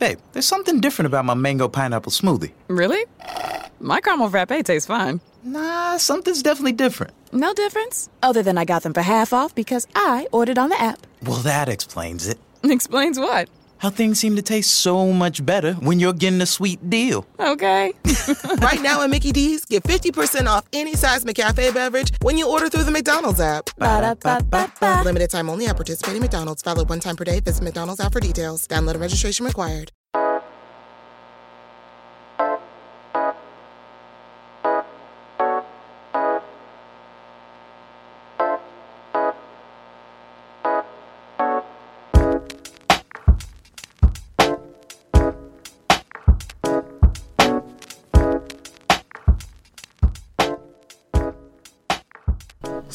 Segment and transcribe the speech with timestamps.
[0.00, 2.52] Babe, there's something different about my mango pineapple smoothie.
[2.68, 3.04] Really?
[3.80, 5.20] My caramel frappe tastes fine.
[5.44, 7.12] Nah, something's definitely different.
[7.32, 8.08] No difference?
[8.22, 11.06] Other than I got them for half off because I ordered on the app.
[11.22, 12.38] Well, that explains it.
[12.64, 13.50] Explains what?
[13.80, 17.26] How things seem to taste so much better when you're getting a sweet deal.
[17.38, 17.94] Okay.
[18.60, 22.68] right now at Mickey D's, get 50% off any size McCafe beverage when you order
[22.68, 23.70] through the McDonald's app.
[23.78, 25.02] Ba-da-ba-ba-ba.
[25.06, 26.60] Limited time only at participating McDonald's.
[26.60, 27.40] Valid one time per day.
[27.40, 28.66] Visit McDonald's app for details.
[28.66, 29.92] Download and registration required.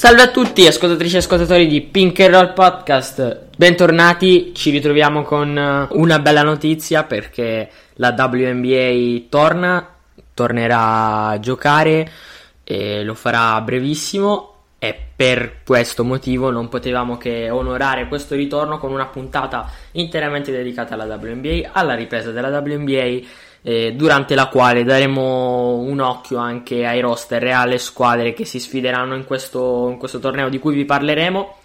[0.06, 3.48] Salve a tutti, ascoltatrici e ascoltatori di Pink and Roll Podcast.
[3.58, 9.96] Bentornati, ci ritroviamo con eh, una bella notizia perché la WNBA torna,
[10.36, 12.08] tornerà a giocare
[12.64, 18.92] e lo farà brevissimo e per questo motivo non potevamo che onorare questo ritorno con
[18.92, 23.22] una puntata interamente dedicata alla WNBA, alla ripresa della WNBA
[23.68, 28.60] eh, durante la quale daremo un occhio anche ai roster e alle squadre che si
[28.60, 31.58] sfideranno in questo, in questo torneo di cui vi parleremo.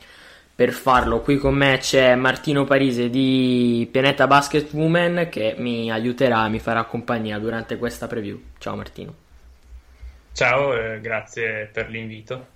[0.54, 6.48] Per farlo qui con me c'è Martino Parise di Pianeta Basket Women che mi aiuterà,
[6.48, 8.40] mi farà compagnia durante questa preview.
[8.56, 9.14] Ciao Martino.
[10.32, 12.46] Ciao, eh, grazie per l'invito.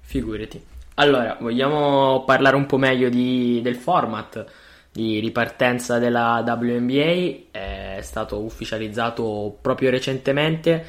[0.00, 0.64] Figurati.
[0.94, 4.44] Allora, vogliamo parlare un po' meglio di, del format
[4.92, 10.84] di ripartenza della WNBA, è stato ufficializzato proprio recentemente.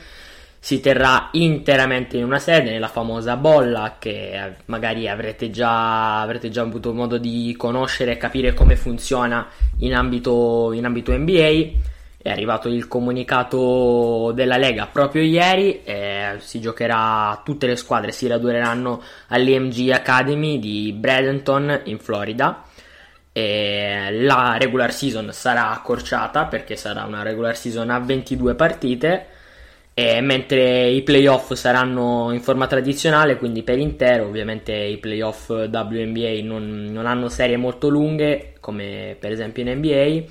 [0.59, 6.61] Si terrà interamente in una sede, nella famosa bolla, che magari avrete già, avrete già
[6.61, 9.47] avuto modo di conoscere e capire come funziona
[9.79, 11.89] in ambito, in ambito NBA.
[12.21, 18.27] È arrivato il comunicato della Lega proprio ieri, eh, si giocherà, tutte le squadre si
[18.27, 22.65] raduneranno all'EMG Academy di Bradenton in Florida
[23.33, 29.25] e la regular season sarà accorciata perché sarà una regular season a 22 partite.
[29.93, 36.87] Mentre i playoff saranno in forma tradizionale quindi per intero ovviamente i playoff WNBA non,
[36.89, 40.23] non hanno serie molto lunghe come per esempio in NBA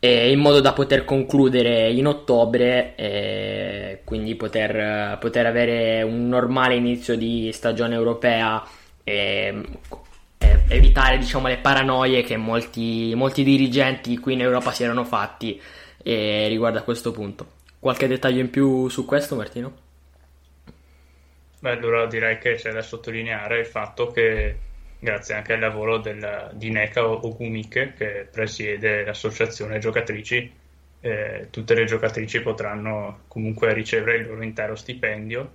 [0.00, 7.16] in modo da poter concludere in ottobre e quindi poter, poter avere un normale inizio
[7.16, 8.62] di stagione europea
[10.68, 15.60] evitare diciamo, le paranoie che molti, molti, dirigenti qui in Europa si erano fatti
[16.02, 17.56] eh, riguardo a questo punto.
[17.78, 19.86] Qualche dettaglio in più su questo, Martino?
[21.60, 24.58] Beh, allora direi che c'è da sottolineare il fatto che
[25.00, 30.52] grazie anche al lavoro del, di Neka Ogumike che presiede l'associazione giocatrici
[31.00, 35.50] eh, tutte le giocatrici potranno comunque ricevere il loro intero stipendio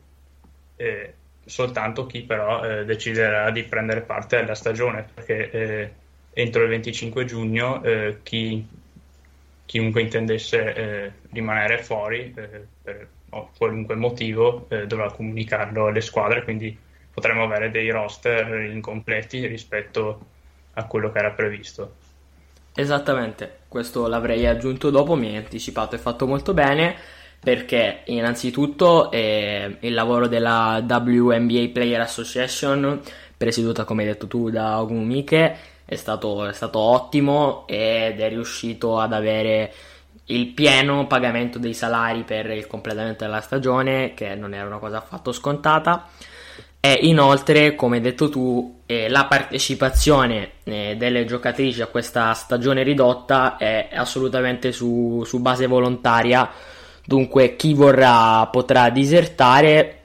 [0.78, 1.14] eh,
[1.46, 5.92] soltanto chi però eh, deciderà di prendere parte alla stagione, perché eh,
[6.34, 8.66] entro il 25 giugno eh, chi,
[9.66, 13.08] chiunque intendesse eh, rimanere fuori eh, per
[13.58, 16.78] qualunque motivo dovrà comunicarlo alle squadre, quindi
[17.12, 20.26] potremo avere dei roster incompleti rispetto
[20.74, 21.96] a quello che era previsto.
[22.76, 26.96] Esattamente, questo l'avrei aggiunto dopo, mi hai anticipato e fatto molto bene
[27.44, 33.02] perché innanzitutto eh, il lavoro della WNBA Player Association,
[33.36, 38.98] presieduta come hai detto tu da Ogumike, è stato, è stato ottimo ed è riuscito
[38.98, 39.74] ad avere
[40.28, 45.00] il pieno pagamento dei salari per il completamento della stagione, che non era una cosa
[45.00, 46.08] affatto scontata.
[46.80, 52.84] E inoltre, come hai detto tu, eh, la partecipazione eh, delle giocatrici a questa stagione
[52.84, 56.50] ridotta è assolutamente su, su base volontaria
[57.06, 60.00] Dunque, chi vorrà potrà disertare.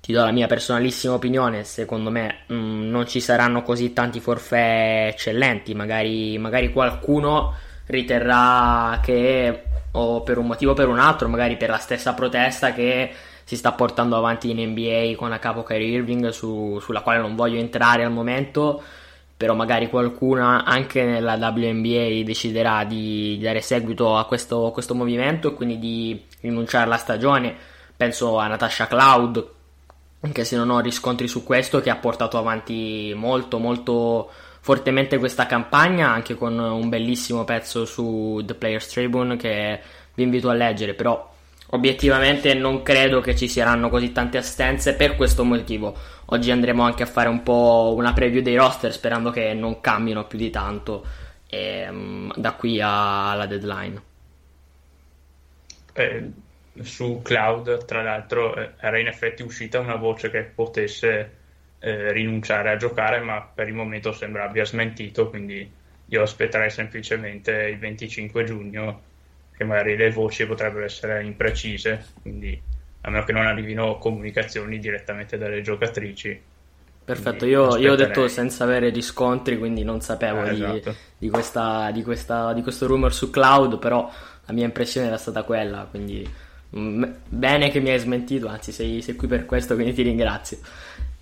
[0.00, 1.64] Ti do la mia personalissima opinione.
[1.64, 5.74] Secondo me mh, mm, non ci saranno così tanti forfè eccellenti.
[5.74, 7.54] Magari, magari qualcuno
[7.86, 9.62] riterrà che,
[9.92, 13.10] o per un motivo o per un altro, magari per la stessa protesta che
[13.44, 17.34] si sta portando avanti in NBA con a capo Kyrie Irving, su, sulla quale non
[17.34, 18.82] voglio entrare al momento
[19.40, 25.54] però magari qualcuna anche nella WNBA deciderà di dare seguito a questo, questo movimento e
[25.54, 27.54] quindi di rinunciare alla stagione.
[27.96, 29.48] Penso a Natasha Cloud,
[30.20, 35.46] anche se non ho riscontri su questo, che ha portato avanti molto molto fortemente questa
[35.46, 39.80] campagna, anche con un bellissimo pezzo su The Players Tribune che
[40.14, 41.28] vi invito a leggere, però
[41.72, 45.96] obiettivamente non credo che ci saranno così tante assenze per questo motivo.
[46.26, 50.26] Oggi andremo anche a fare un po' una preview dei roster sperando che non cambino
[50.26, 51.04] più di tanto
[51.48, 54.08] ehm, da qui alla deadline.
[56.00, 56.30] Eh,
[56.82, 61.38] su Cloud, tra l'altro, eh, era in effetti uscita una voce che potesse
[61.78, 65.68] eh, rinunciare a giocare, ma per il momento sembra abbia smentito, quindi
[66.06, 69.02] io aspetterei semplicemente il 25 giugno,
[69.56, 72.60] che magari le voci potrebbero essere imprecise, quindi
[73.02, 76.40] a meno che non arrivino comunicazioni direttamente dalle giocatrici.
[77.02, 80.94] Perfetto, io, io, ho detto senza avere riscontri, quindi non sapevo eh, di, esatto.
[81.18, 84.08] di, questa, di, questa, di questo rumor su cloud, però
[84.50, 86.28] la mia impressione era stata quella, quindi
[86.70, 90.58] mh, bene che mi hai smentito, anzi sei, sei, qui per questo, quindi ti ringrazio.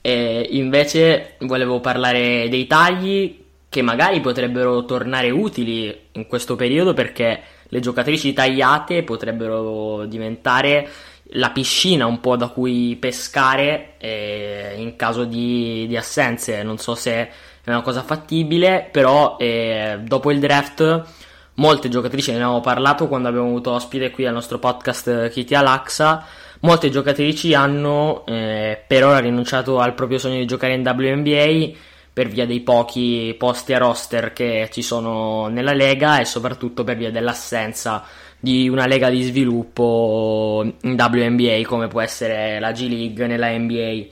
[0.00, 7.40] E invece volevo parlare dei tagli che magari potrebbero tornare utili in questo periodo perché
[7.68, 10.88] le giocatrici tagliate potrebbero diventare
[11.32, 16.62] la piscina un po' da cui pescare eh, in caso di, di, assenze.
[16.62, 17.30] Non so se è
[17.66, 21.17] una cosa fattibile, però eh, dopo il draft
[21.58, 26.24] molte giocatrici, ne abbiamo parlato quando abbiamo avuto ospite qui al nostro podcast Kitty Alaxa,
[26.60, 31.76] molte giocatrici hanno eh, per ora rinunciato al proprio sogno di giocare in WNBA
[32.12, 36.96] per via dei pochi posti a roster che ci sono nella lega e soprattutto per
[36.96, 38.04] via dell'assenza
[38.40, 44.06] di una lega di sviluppo in WNBA come può essere la G League nella NBA.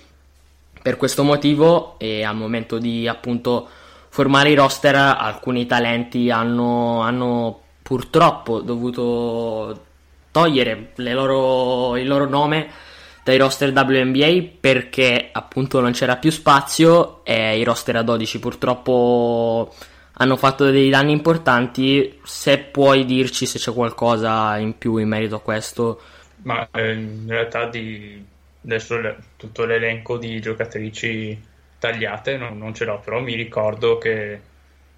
[0.83, 3.69] Per questo motivo e al momento di appunto
[4.17, 9.85] formare i roster alcuni talenti hanno, hanno purtroppo dovuto
[10.31, 12.67] togliere loro, il loro nome
[13.23, 19.75] dai roster WNBA perché appunto non c'era più spazio e i roster a 12 purtroppo
[20.13, 22.19] hanno fatto dei danni importanti.
[22.25, 26.01] Se puoi dirci se c'è qualcosa in più in merito a questo.
[26.45, 28.25] Ma eh, in realtà di
[28.65, 28.99] adesso
[29.37, 31.55] tutto l'elenco di giocatrici
[31.87, 34.41] tagliate non, non, ce l'ho, però mi ricordo che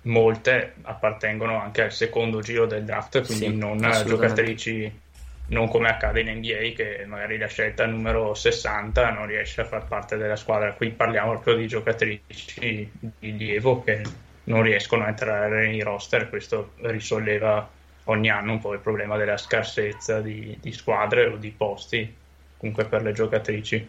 [0.03, 5.01] molte appartengono anche al secondo giro del draft, quindi sì, non giocatrici
[5.49, 9.87] non come accade in NBA che magari la scelta numero 60 non riesce a far
[9.87, 10.75] parte della squadra.
[10.75, 12.21] Qui parliamo proprio di giocatrici
[12.61, 14.03] di rilievo che
[14.45, 17.69] non riescono a entrare nei roster, questo risolleva
[18.05, 22.15] ogni anno un po' il problema della scarsezza di, di squadre o di posti
[22.59, 23.89] comunque per le giocatrici.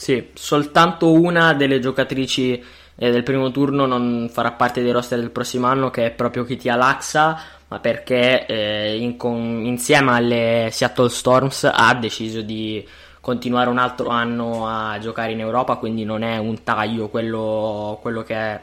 [0.00, 5.30] Sì, soltanto una delle giocatrici eh, del primo turno non farà parte dei roster del
[5.30, 7.38] prossimo anno, che è proprio Kitty Alaxa,
[7.68, 12.82] ma perché eh, in con, insieme alle Seattle Storms ha deciso di
[13.20, 18.22] continuare un altro anno a giocare in Europa, quindi non è un taglio quello, quello
[18.22, 18.60] che è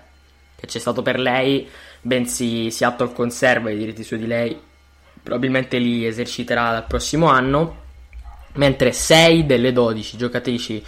[0.56, 1.70] che c'è stato per lei,
[2.02, 4.60] bensì Seattle conserva i diritti su di lei,
[5.22, 7.76] probabilmente li eserciterà dal prossimo anno,
[8.54, 10.84] mentre 6 delle 12 giocatrici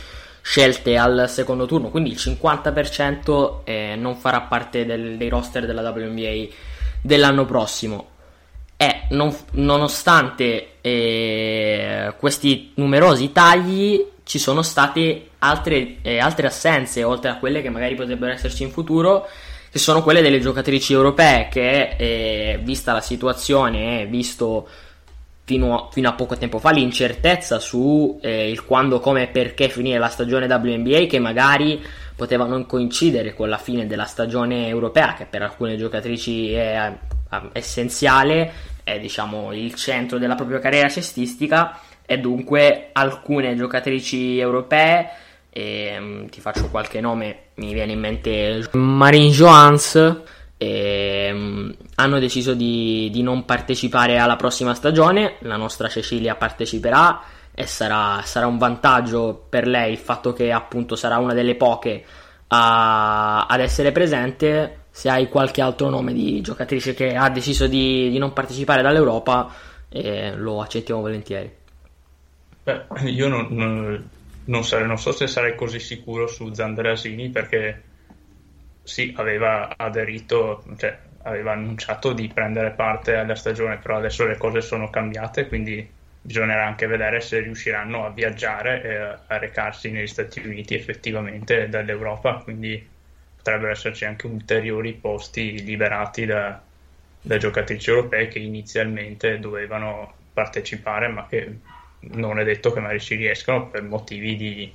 [0.49, 5.87] scelte al secondo turno, quindi il 50% eh, non farà parte del, dei roster della
[5.87, 6.47] WNBA
[7.03, 8.07] dell'anno prossimo.
[8.75, 17.29] E non, nonostante eh, questi numerosi tagli, ci sono state altre, eh, altre assenze, oltre
[17.29, 19.27] a quelle che magari potrebbero esserci in futuro,
[19.69, 24.67] che sono quelle delle giocatrici europee che, eh, vista la situazione, visto
[25.49, 29.67] fino a, fino a, poco tempo fa l'incertezza su eh, il quando, come e perché
[29.67, 31.83] finire la stagione WNBA, che magari
[32.15, 37.47] poteva non coincidere con la fine della stagione europea, che per alcune giocatrici è, è
[37.53, 38.51] essenziale,
[38.83, 45.09] è diciamo il centro della propria carriera cestistica, e dunque alcune giocatrici europee
[45.49, 50.21] e, um, ti faccio qualche nome, mi viene in mente Marine Joans.
[50.61, 55.35] E, um, hanno deciso di, di, non partecipare alla prossima stagione.
[55.39, 57.21] La nostra Cecilia parteciperà
[57.53, 62.03] e sarà, sarà, un vantaggio per lei il fatto che appunto sarà una delle poche
[62.47, 64.85] a, ad essere presente.
[64.91, 69.49] Se hai qualche altro nome di giocatrice che ha deciso di, di non partecipare dall'Europa,
[69.87, 71.49] eh, lo accettiamo volentieri.
[72.63, 74.09] Beh, io non, non
[74.49, 77.83] non, sare, non so se sarei così sicuro su Zandrasini perché
[78.89, 84.61] sì, aveva aderito, cioè aveva annunciato di prendere parte alla stagione, però adesso le cose
[84.61, 85.87] sono cambiate, quindi
[86.21, 88.95] bisognerà anche vedere se riusciranno a viaggiare e
[89.27, 92.85] a recarsi negli Stati Uniti effettivamente dall'Europa, quindi
[93.35, 96.59] potrebbero esserci anche ulteriori posti liberati da,
[97.21, 101.59] da giocatrici europee che inizialmente dovevano partecipare, ma che
[101.99, 104.73] non è detto che magari ci riescano per motivi di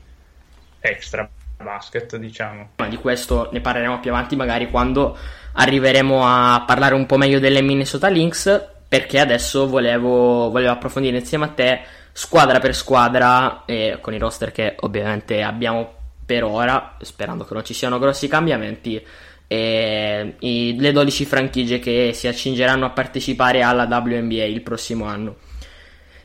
[0.81, 1.29] extra
[1.63, 2.71] basket, diciamo.
[2.89, 5.17] Di questo ne parleremo più avanti, magari quando
[5.53, 11.47] arriveremo a parlare un po' meglio delle Minnesota Lynx, perché adesso volevo, volevo approfondire insieme
[11.47, 11.81] a te
[12.13, 15.95] squadra per squadra e con i roster che ovviamente abbiamo
[16.25, 19.05] per ora, sperando che non ci siano grossi cambiamenti,
[19.47, 25.37] e i, le 12 franchigie che si accingeranno a partecipare alla WNBA il prossimo anno.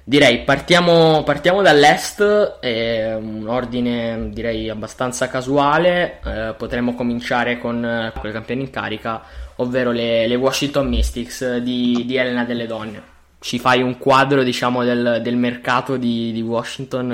[0.03, 8.25] Direi partiamo, partiamo dall'est, è un ordine direi abbastanza casuale, eh, potremmo cominciare con, con,
[8.25, 9.21] il campione in carica,
[9.57, 13.17] ovvero le, le Washington Mystics di, di, Elena delle Donne.
[13.39, 17.11] Ci fai un quadro diciamo del, del mercato di, di Washington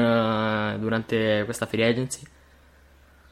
[0.75, 2.21] uh, durante questa free agency?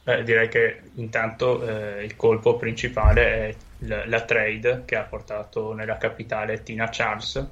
[0.04, 3.56] Beh, direi che intanto eh, il colpo principale è
[3.86, 7.48] la, la, trade che ha portato nella capitale Tina Charles.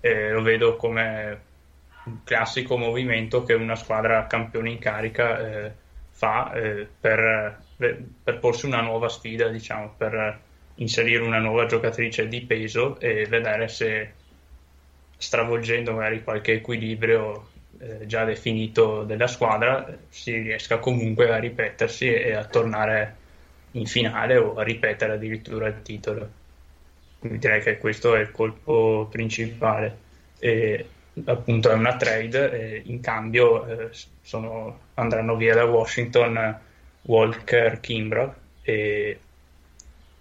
[0.00, 1.40] Eh, lo vedo come
[2.04, 5.72] un classico movimento che una squadra campione in carica eh,
[6.10, 10.40] fa eh, per, per, porsi una nuova sfida, diciamo, per
[10.76, 14.12] inserire una nuova giocatrice di peso e vedere se
[15.16, 22.34] stravolgendo magari qualche equilibrio eh, già definito della squadra si riesca comunque a ripetersi e
[22.34, 23.16] a tornare
[23.72, 26.39] in finale o a ripetere addirittura il titolo.
[27.20, 30.08] Direi che questo è il colpo principale.
[30.38, 30.86] E
[31.24, 33.90] appunto è una trade e in cambio eh,
[34.22, 36.58] sono, andranno via da Washington
[37.02, 39.18] Walker Kimbrough e,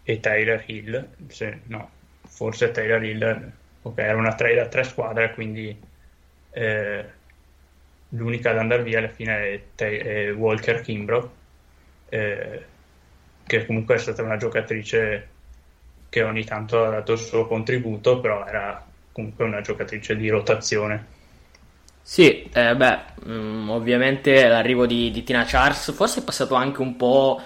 [0.03, 1.89] e Taylor Hill se, no,
[2.27, 3.51] forse Taylor Hill
[3.81, 5.77] ok era una trade a tre squadre quindi
[6.51, 7.05] eh,
[8.09, 11.29] l'unica ad andare via alla fine è, è Walker Kimbrough
[12.09, 12.65] eh,
[13.45, 15.37] che comunque è stata una giocatrice
[16.09, 21.17] che ogni tanto ha dato il suo contributo però era comunque una giocatrice di rotazione.
[22.01, 26.95] Sì, eh, beh, mm, ovviamente l'arrivo di, di, Tina Charles forse è passato anche un
[26.95, 27.39] po',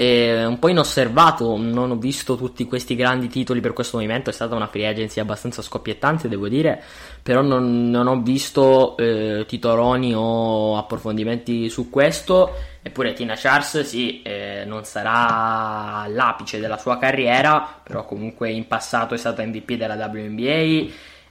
[0.00, 4.32] eh, un po' inosservato, non ho visto tutti questi grandi titoli per questo movimento, è
[4.32, 6.82] stata una free agency abbastanza scoppiettante devo dire,
[7.22, 14.22] però non, non ho visto eh, titoloni o approfondimenti su questo, eppure Tina Charles sì,
[14.22, 19.96] eh, non sarà all'apice della sua carriera, però comunque in passato è stata MVP della
[19.96, 20.90] WNBA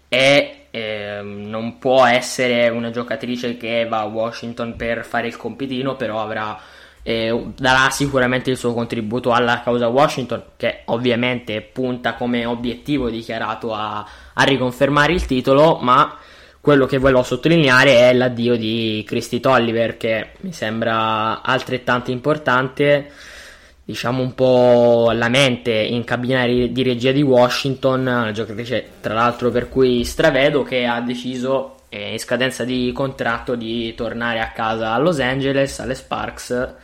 [0.10, 5.96] e eh, non può essere una giocatrice che va a Washington per fare il compitino,
[5.96, 6.56] però avrà,
[7.04, 13.74] eh, darà sicuramente il suo contributo alla causa Washington, che ovviamente punta come obiettivo dichiarato
[13.74, 16.18] a, a riconfermare il titolo, ma
[16.62, 23.12] quello che volevo sottolineare è l'addio di Christy Tolliver, che mi sembra altrettanto importante
[23.90, 29.68] diciamo un po' la mente in cabina di regia di Washington, giocatrice tra l'altro per
[29.68, 35.20] cui stravedo che ha deciso in scadenza di contratto di tornare a casa a Los
[35.20, 36.76] Angeles, alle Sparks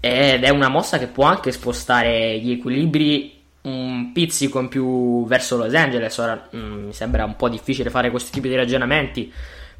[0.00, 5.56] ed è una mossa che può anche spostare gli equilibri un pizzico in più verso
[5.56, 6.16] Los Angeles.
[6.18, 9.32] Ora mh, mm, mi sembra un po' difficile fare questo tipo di ragionamenti.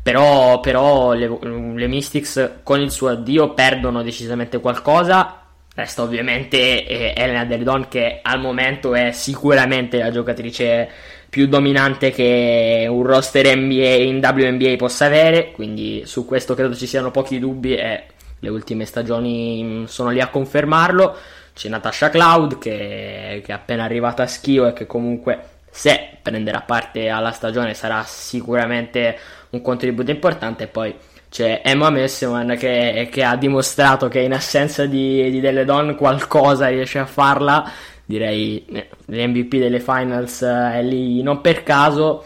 [0.03, 5.49] Però, però le, le Mystics con il suo addio perdono decisamente qualcosa
[5.79, 10.91] Resta ovviamente eh, Elena Del che al momento è sicuramente la giocatrice
[11.28, 16.87] più dominante che un roster NBA in WNBA possa avere, quindi su questo credo ci
[16.87, 18.04] siano pochi dubbi e
[18.38, 21.16] le ultime stagioni mm, sono lì a confermarlo.
[21.54, 26.61] C'è Natasha Cloud che, che è appena arrivata a Schio e che comunque se prenderà
[26.61, 29.18] parte alla stagione sarà sicuramente
[29.50, 30.94] un contributo importante poi
[31.30, 36.68] c'è Emma Messiman che, che, ha dimostrato che in assenza di, di Delle Don qualcosa
[36.68, 37.70] riesce a farla.
[38.09, 42.25] Direi eh, l'MVP delle finals eh, è lì non per caso.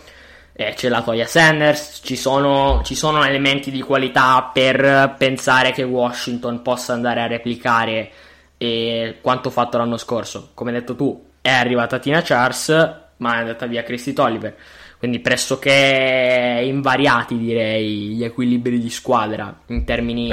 [0.53, 5.83] Eh, c'è la Toya Sanders, ci sono, ci sono elementi di qualità per pensare che
[5.83, 8.11] Washington possa andare a replicare
[8.59, 10.51] eh, quanto fatto l'anno scorso.
[10.55, 12.69] Come hai detto tu, è arrivata Tina Charles,
[13.17, 14.57] ma è andata via Christy Tolliver
[15.03, 20.31] quindi pressoché invariati direi gli equilibri di squadra in termini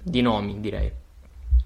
[0.00, 1.01] di nomi direi.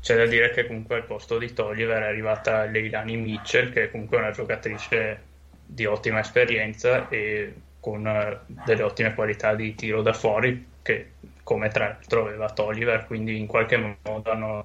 [0.06, 3.90] C'è da dire che comunque al posto di Tolliver è arrivata Leilani Mitchell che è
[3.90, 5.20] comunque una giocatrice
[5.66, 11.10] di ottima esperienza e con eh, delle ottime qualità di tiro da fuori che
[11.42, 14.64] come tra l'altro aveva Tolliver quindi in qualche modo hanno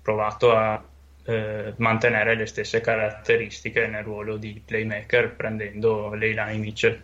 [0.00, 0.82] provato a
[1.26, 6.98] eh, mantenere le stesse caratteristiche nel ruolo di playmaker prendendo Leilani Mitchell.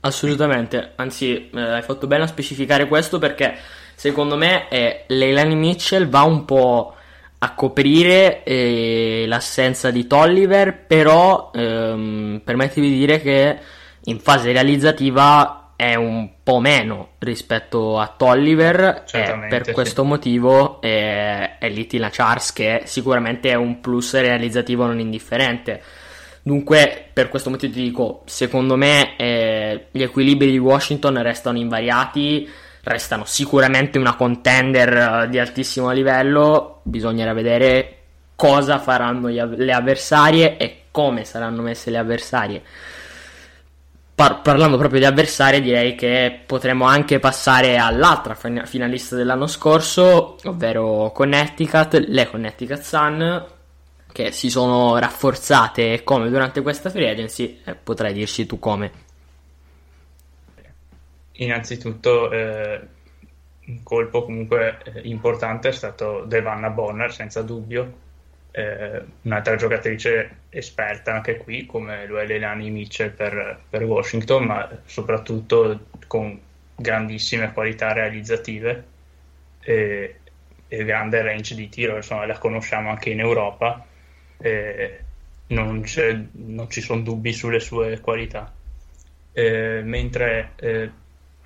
[0.00, 3.58] Assolutamente, anzi eh, hai fatto bene a specificare questo perché
[3.94, 6.94] secondo me eh, Leilani Mitchell va un po'
[7.42, 13.58] a coprire eh, l'assenza di Tolliver, però ehm, permettimi di dire che
[14.04, 21.56] in fase realizzativa è un po' meno rispetto a Tolliver e per questo motivo è,
[21.58, 25.82] è lì Tina Charles che sicuramente è un plus realizzativo non indifferente.
[26.42, 32.46] Dunque, per questo motivo ti dico, secondo me eh, gli equilibri di Washington restano invariati,
[32.82, 37.96] restano sicuramente una contender eh, di altissimo livello, bisognerà vedere
[38.36, 42.62] cosa faranno le avversarie e come saranno messe le avversarie.
[44.14, 51.10] Par- parlando proprio di avversarie, direi che potremmo anche passare all'altra finalista dell'anno scorso, ovvero
[51.14, 53.44] Connecticut, le Connecticut Sun,
[54.12, 59.08] che si sono rafforzate come durante questa free agency, eh, potrai dirci tu come.
[61.40, 62.80] Innanzitutto, eh,
[63.66, 68.08] un colpo comunque eh, importante è stato Devanna Bonner, senza dubbio,
[68.50, 74.68] eh, un'altra giocatrice esperta anche qui, come lo è Lelani Mitchell per, per Washington, ma
[74.84, 76.38] soprattutto con
[76.76, 78.84] grandissime qualità realizzative
[79.60, 80.16] e,
[80.68, 83.86] e, grande range di tiro, insomma la conosciamo anche in Europa,
[85.46, 85.84] non,
[86.32, 88.52] non, ci sono dubbi sulle sue qualità.
[89.32, 90.90] Eh, mentre eh,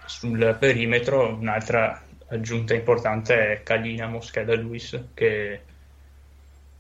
[0.06, 5.60] sul perimetro un'altra aggiunta importante è Kalina Moscheda Luis che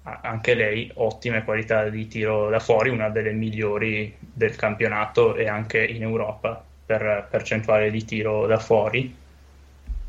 [0.02, 5.82] anche lei ottime qualità di tiro da fuori, una delle migliori del campionato e anche
[5.82, 9.16] in Europa per percentuale di tiro da fuori.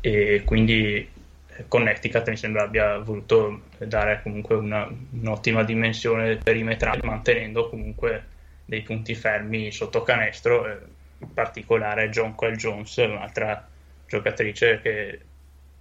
[0.00, 7.70] E quindi eh, Connecticut mi sembra abbia voluto dare comunque una, un'ottima dimensione perimetrale mantenendo
[7.70, 8.24] comunque
[8.66, 10.78] dei punti fermi sotto canestro eh,
[11.18, 13.66] in particolare John Quell Jones un'altra
[14.06, 15.20] giocatrice che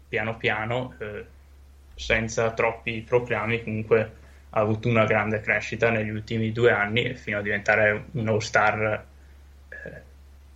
[0.07, 1.25] piano piano eh,
[1.95, 7.41] senza troppi proclami comunque ha avuto una grande crescita negli ultimi due anni fino a
[7.41, 9.05] diventare un all-star
[9.69, 10.01] eh,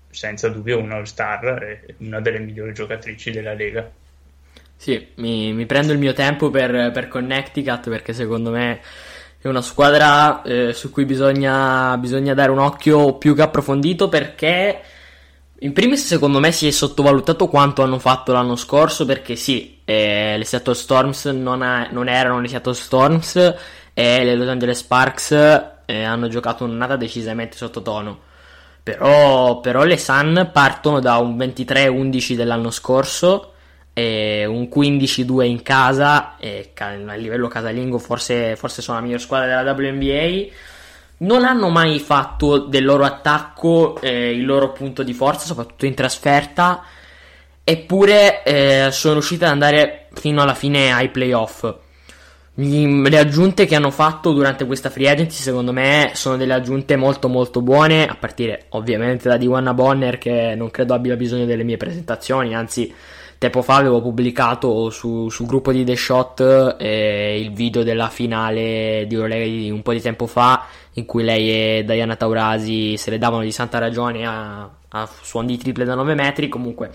[0.09, 3.91] senza dubbio un all-star e una delle migliori giocatrici della Lega.
[4.75, 8.79] Sì, mi, mi prendo il mio tempo per, per, Connecticut perché secondo me
[9.41, 14.81] è una squadra eh, su cui bisogna, bisogna dare un occhio più che approfondito perché
[15.62, 20.38] in primis, secondo me, si è sottovalutato quanto hanno fatto l'anno scorso perché sì, eh,
[20.38, 23.36] le Seattle Storms non, ha, non, erano le Seattle Storms
[23.93, 25.31] e le Los Angeles Sparks
[25.86, 28.19] eh, hanno giocato un'annata decisamente sottotono.
[28.84, 33.53] Però, però le Sun partono da un 23-11 dell'anno scorso
[33.99, 39.62] e un 15-2 in casa e a livello casalingo forse, forse sono la miglior squadra
[39.62, 40.47] della WNBA
[41.19, 45.93] non hanno mai fatto del loro attacco eh, il loro punto di forza, soprattutto in
[45.93, 46.81] trasferta,
[47.62, 51.73] eppure eh, sono riusciti ad andare fino alla fine ai playoff.
[52.53, 57.27] Le aggiunte che hanno fatto durante questa free agency, secondo me, sono delle aggiunte molto
[57.27, 61.77] molto buone, a partire ovviamente da Diwanna Bonner, che non credo abbia bisogno delle mie
[61.77, 62.93] presentazioni, anzi
[63.39, 69.06] tempo fa avevo pubblicato su, sul gruppo di The Shot eh, il video della finale
[69.08, 73.17] di di un po' di tempo fa in cui lei e Diana Taurasi se le
[73.17, 76.49] davano di santa ragione a, a suon di triple da 9 metri.
[76.49, 76.91] Comunque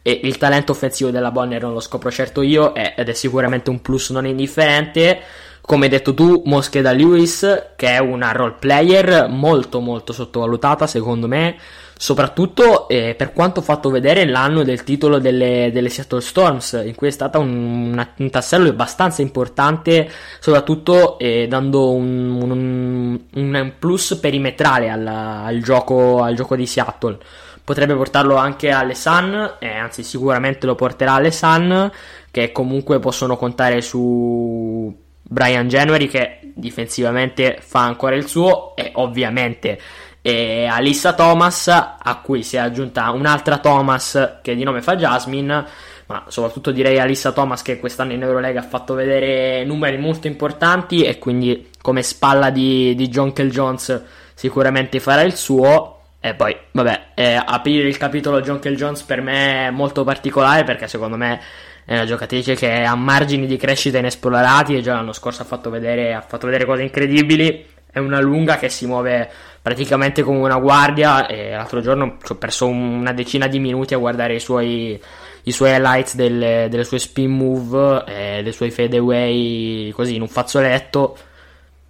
[0.00, 3.82] e il talento offensivo della Bonner non lo scopro certo io ed è sicuramente un
[3.82, 5.20] plus non indifferente.
[5.60, 11.28] Come hai detto tu Moscheda Lewis che è una role player molto molto sottovalutata secondo
[11.28, 11.56] me
[12.02, 17.06] soprattutto eh, per quanto fatto vedere l'anno del titolo delle, delle Seattle Storms, in cui
[17.06, 20.10] è stato un, un, un tassello abbastanza importante,
[20.40, 27.18] soprattutto eh, dando un, un, plus perimetrale alla, al, gioco, al gioco di Seattle.
[27.62, 31.88] Potrebbe portarlo anche alle Sun, eh, anzi sicuramente lo porterà alle Sun,
[32.32, 39.78] che comunque possono contare su Brian January che difensivamente fa ancora il suo e ovviamente
[40.22, 45.66] e Alissa Thomas a cui si è aggiunta un'altra Thomas che di nome fa Jasmine
[46.06, 51.04] ma soprattutto direi Alissa Thomas che quest'anno in Eurolega ha fatto vedere numeri molto importanti
[51.04, 54.02] e quindi come spalla di, di John Kell Jones
[54.34, 55.98] sicuramente farà il suo.
[56.20, 60.62] E poi vabbè eh, aprire il capitolo John Kell Jones per me è molto particolare
[60.62, 61.40] perché secondo me
[61.84, 65.68] è una giocatrice che ha margini di crescita inesplorati e già l'anno scorso ha fatto
[65.68, 67.66] vedere, ha fatto vedere cose incredibili.
[67.90, 69.28] È una lunga che si muove
[69.62, 73.98] praticamente come una guardia e l'altro giorno ci ho perso una decina di minuti a
[73.98, 75.00] guardare i suoi,
[75.44, 80.28] i suoi highlights delle, delle sue spin move e dei suoi fadeaway così in un
[80.28, 81.16] fazzoletto.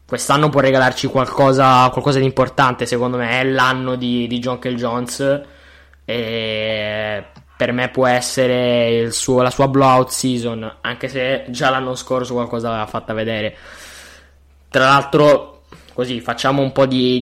[0.07, 4.75] Quest'anno può regalarci qualcosa, qualcosa di importante secondo me è l'anno di, di John Kell
[4.75, 5.41] Jones
[6.05, 7.25] e
[7.57, 12.69] per me può essere suo, la sua blowout season anche se già l'anno scorso qualcosa
[12.69, 13.57] l'aveva fatta vedere.
[14.69, 15.63] Tra l'altro
[15.95, 17.23] così facciamo un po' di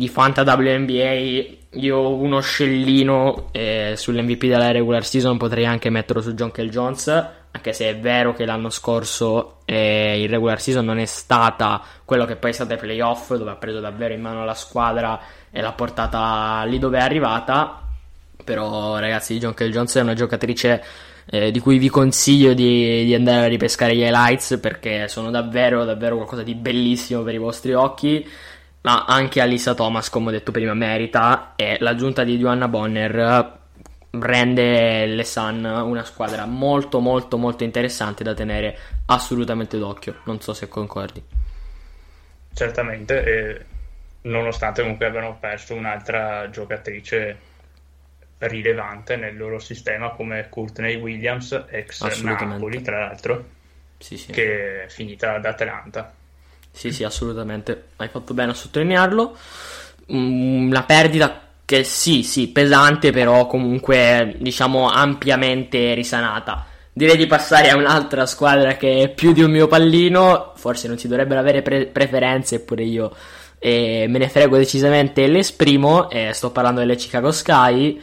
[0.00, 6.32] di Fanta WNBA io uno scellino eh, sull'MVP della regular season potrei anche metterlo su
[6.32, 7.08] John Kell Jones
[7.52, 12.24] anche se è vero che l'anno scorso eh, il regular season non è stata quello
[12.24, 15.60] che poi è stata ai playoff dove ha preso davvero in mano la squadra e
[15.60, 17.82] l'ha portata lì dove è arrivata.
[18.42, 20.82] Però ragazzi John Kell Jones è una giocatrice
[21.26, 25.84] eh, di cui vi consiglio di, di, andare a ripescare gli highlights perché sono davvero
[25.84, 28.26] davvero qualcosa di bellissimo per i vostri occhi
[28.82, 33.58] ma anche Alisa Thomas, come ho detto prima, merita e l'aggiunta di Joanna Bonner
[34.12, 40.20] rende le Sun una squadra molto molto molto interessante da tenere assolutamente d'occhio.
[40.24, 41.22] Non so se concordi.
[42.52, 43.64] Certamente, e
[44.22, 47.48] nonostante comunque abbiano perso un'altra giocatrice
[48.38, 53.44] rilevante nel loro sistema come Courtney Williams, ex Napoli tra l'altro,
[53.98, 54.32] sì, sì.
[54.32, 56.14] che è finita ad Atlanta.
[56.72, 57.88] Sì, sì, assolutamente.
[57.96, 59.36] Hai fatto bene a sottolinearlo.
[60.08, 66.66] Una perdita che sì, sì, pesante, però comunque diciamo ampiamente risanata.
[66.92, 70.52] Direi di passare a un'altra squadra che è più di un mio pallino.
[70.56, 73.14] Forse non si dovrebbero avere pre- preferenze, eppure io
[73.58, 76.10] eh, me ne frego decisamente e le esprimo.
[76.10, 78.00] Eh, sto parlando delle Chicago Sky,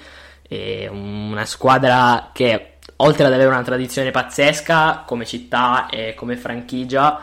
[0.47, 7.19] eh, una squadra che oltre ad avere una tradizione pazzesca come città e come franchigia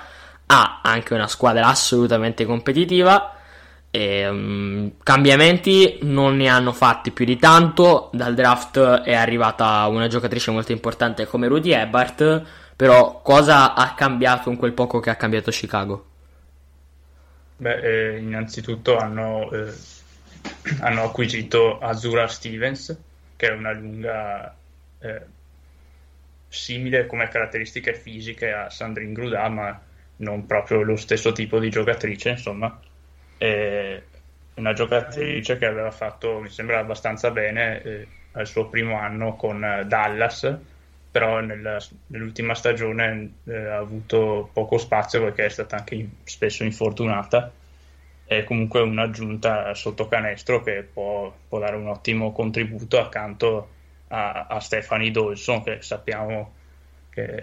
[0.47, 3.37] ha anche una squadra assolutamente competitiva.
[3.91, 8.11] E, um, cambiamenti non ne hanno fatti più di tanto.
[8.13, 12.43] Dal draft è arrivata una giocatrice molto importante come Rudy Ebert.
[12.77, 16.07] Però cosa ha cambiato in quel poco che ha cambiato Chicago?
[17.57, 19.73] Beh, eh, innanzitutto hanno, eh,
[20.81, 22.97] hanno, acquisito Azura Stevens,
[23.37, 24.57] che è una lunga
[24.99, 25.23] eh,
[26.49, 29.81] simile come caratteristiche fisiche a Sandrine Grudà, ma
[30.17, 32.79] non proprio lo stesso tipo di giocatrice, insomma.
[33.37, 34.03] È
[34.55, 39.65] una giocatrice che aveva fatto, mi sembra, abbastanza bene eh, al suo primo anno con
[39.65, 40.57] eh, Dallas,
[41.11, 47.53] però nella, nell'ultima stagione eh, ha avuto poco spazio perché è stata anche spesso infortunata.
[48.27, 53.69] È comunque un'aggiunta sotto canestro che può, può dare un ottimo contributo accanto
[54.09, 56.53] a, a Stephanie Dawson, che sappiamo
[57.11, 57.43] che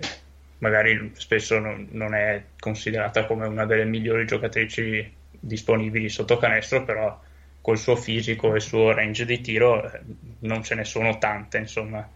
[0.61, 7.19] magari spesso non, non, è considerata come una delle migliori giocatrici disponibili sotto canestro, però
[7.61, 10.01] col suo fisico e il suo range di tiro eh,
[10.39, 12.07] non ce ne sono tante, insomma,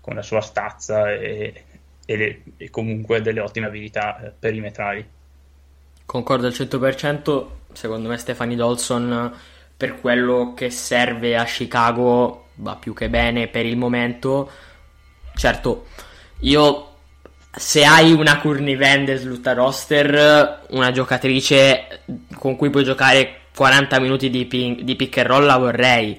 [0.00, 1.64] con la sua stazza e,
[2.04, 5.08] e, le, e comunque delle ottime abilità eh, perimetrali.
[6.04, 9.32] Concordo al 100%, secondo me Stefani Dolson
[9.76, 14.50] per quello che serve a Chicago va più che bene per il momento.
[15.34, 15.86] Certo,
[16.40, 16.93] io
[17.56, 22.02] se hai una Courtney Vendes roster, una giocatrice
[22.36, 26.18] con cui puoi giocare 40 minuti di, ping, di pick and roll la vorrei.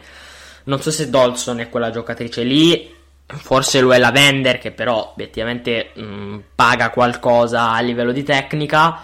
[0.65, 2.93] Non so se Dolson è quella giocatrice lì,
[3.26, 9.02] forse lo è la Vender che però obiettivamente mh, paga qualcosa a livello di tecnica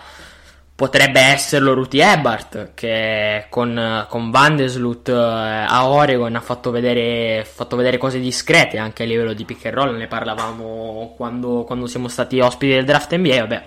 [0.81, 7.75] potrebbe esserlo Ruti Ebert che con, con Vandeslut eh, a Oregon ha fatto vedere, fatto
[7.75, 12.07] vedere, cose discrete anche a livello di pick and roll ne parlavamo quando, quando siamo
[12.07, 13.63] stati ospiti del draft NBA vabbè.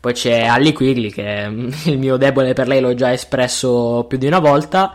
[0.00, 1.46] Poi c'è Ali Quigley che
[1.84, 4.92] il mio debole per lei l'ho già espresso più di una volta.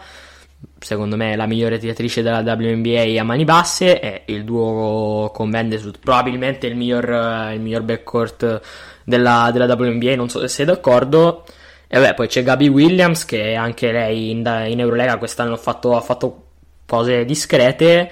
[0.77, 5.99] Secondo me la migliore tiratrice della WNBA a mani basse e il duo con Vandeslut
[5.99, 8.61] probabilmente il miglior, il miglior backcourt
[9.05, 11.45] della, della WNBA non so se sei d'accordo
[11.93, 14.37] e vabbè, poi c'è Gabi Williams che anche lei in,
[14.69, 16.45] in Eurolega quest'anno ha fatto, ha fatto,
[16.85, 18.09] cose discrete.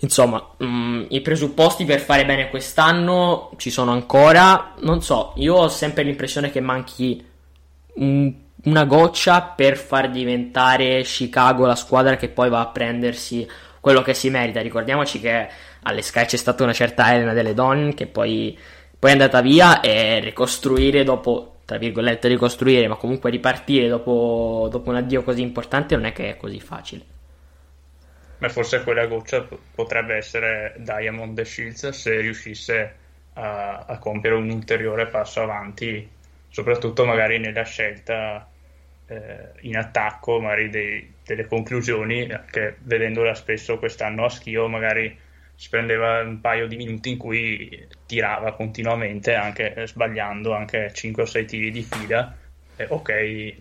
[0.00, 4.74] Insomma, mh, mm, i presupposti per fare bene quest'anno ci sono ancora.
[4.80, 7.24] Non so, io ho sempre l'impressione che manchi
[7.94, 8.34] un,
[8.64, 13.48] una goccia per far diventare Chicago la squadra che poi va a prendersi
[13.80, 14.60] quello che si merita.
[14.60, 15.48] Ricordiamoci che
[15.84, 18.58] alle Sky c'è stata una certa Elena delle Donne che poi,
[18.98, 24.90] poi è andata via e ricostruire dopo tra virgolette, ricostruire, ma comunque ripartire dopo, dopo
[24.90, 27.04] un addio così importante non è che è così facile.
[28.38, 32.94] Ma forse quella goccia potrebbe essere Diamond The Shields se riuscisse
[33.34, 36.08] a, a, compiere un ulteriore passo avanti
[36.48, 38.48] soprattutto magari nella scelta
[39.06, 45.18] eh, in attacco, magari dei, delle conclusioni, che vedendola spesso quest'anno a Schio magari
[45.56, 51.26] si prendeva un paio di minuti in cui tirava continuamente, anche sbagliando anche 5 o
[51.26, 52.36] 6 tiri di fila.
[52.76, 53.08] Eh, ok,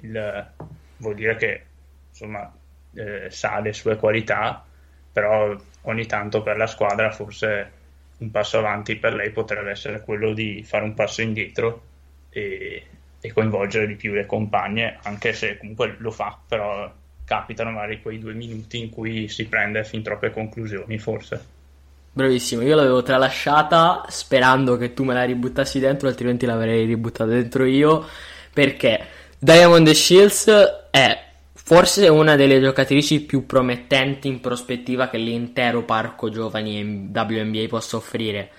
[0.02, 0.52] il,
[0.98, 1.64] vuol dire che
[2.10, 2.52] insomma
[2.96, 4.66] eh, sa le sue qualità,
[5.12, 7.82] però ogni tanto per la squadra forse
[8.18, 11.82] un passo avanti per lei potrebbe essere quello di fare un passo indietro
[12.30, 12.86] e,
[13.20, 16.92] e coinvolgere di più le compagne, anche se comunque lo fa, però
[17.26, 21.62] capitano magari quei due minuti in cui si prende fin troppe conclusioni forse.
[22.16, 27.66] Bravissimo, io l'avevo tralasciata sperando che tu me la ributtassi dentro, altrimenti l'avrei ributtata dentro
[27.66, 28.06] io,
[28.54, 29.04] perché
[29.40, 30.46] Diamond Shields
[30.92, 31.24] è
[31.54, 38.52] forse una delle giocatrici più promettenti in prospettiva che l'intero parco giovani WNBA possa offrire.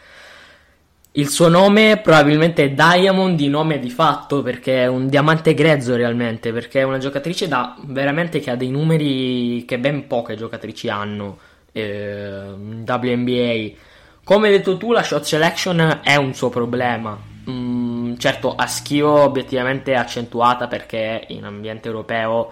[1.12, 5.94] Il suo nome probabilmente è Diamond di nome di fatto perché è un diamante grezzo
[5.94, 10.88] realmente, perché è una giocatrice da veramente che ha dei numeri che ben poche giocatrici
[10.88, 11.38] hanno
[11.74, 12.54] eh,
[12.86, 13.76] WNBA.
[14.24, 17.18] Come hai detto tu, la shot selection è un suo problema.
[17.50, 22.50] Mm, certo, a schio obiettivamente accentuata perché in ambiente europeo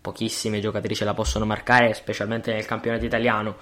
[0.00, 3.56] pochissime giocatrici la possono marcare, specialmente nel campionato italiano.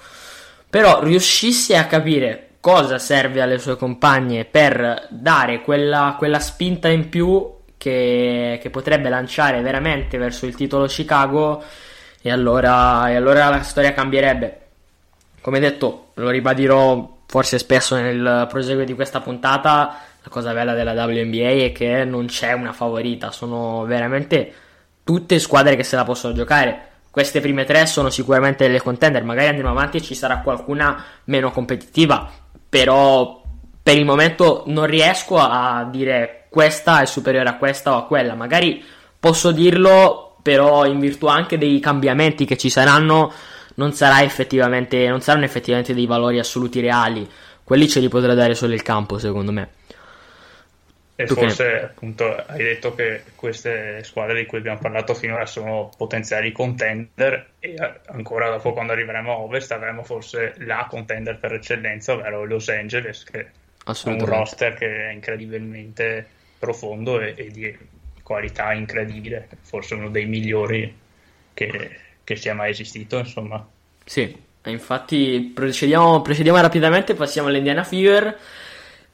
[0.68, 7.08] Però riuscissi a capire cosa serve alle sue compagne per dare quella, quella spinta in
[7.08, 11.62] più che, che, potrebbe lanciare veramente verso il titolo Chicago,
[12.22, 14.61] e allora, e allora la storia cambierebbe.
[15.42, 19.98] Come detto, lo ribadirò forse spesso nel proseguo di questa puntata.
[20.22, 24.52] La cosa bella della WNBA è che non c'è una favorita, sono veramente
[25.02, 26.90] tutte squadre che se la possono giocare.
[27.10, 31.50] Queste prime tre sono sicuramente delle contender, magari andremo avanti e ci sarà qualcuna meno
[31.50, 32.30] competitiva,
[32.68, 33.42] però
[33.82, 38.34] per il momento non riesco a dire questa è superiore a questa o a quella,
[38.34, 38.82] magari
[39.18, 43.32] posso dirlo, però in virtù anche dei cambiamenti che ci saranno
[43.74, 47.28] non, sarà effettivamente, non saranno effettivamente dei valori assoluti reali,
[47.64, 49.68] quelli ce li potrà dare solo il campo secondo me.
[51.14, 51.84] E tu forse che...
[51.84, 57.76] appunto hai detto che queste squadre di cui abbiamo parlato finora sono potenziali contender e
[58.06, 63.24] ancora dopo quando arriveremo a Ovest avremo forse la contender per eccellenza, ovvero Los Angeles
[63.24, 63.46] che
[63.84, 66.26] ha un roster che è incredibilmente
[66.58, 67.76] profondo e, e, di
[68.22, 70.96] qualità incredibile, forse uno dei migliori
[71.52, 71.90] che,
[72.24, 73.66] che sia mai esistito insomma.
[74.04, 78.38] Sì, infatti procediamo, procediamo rapidamente, passiamo all'Indiana Fever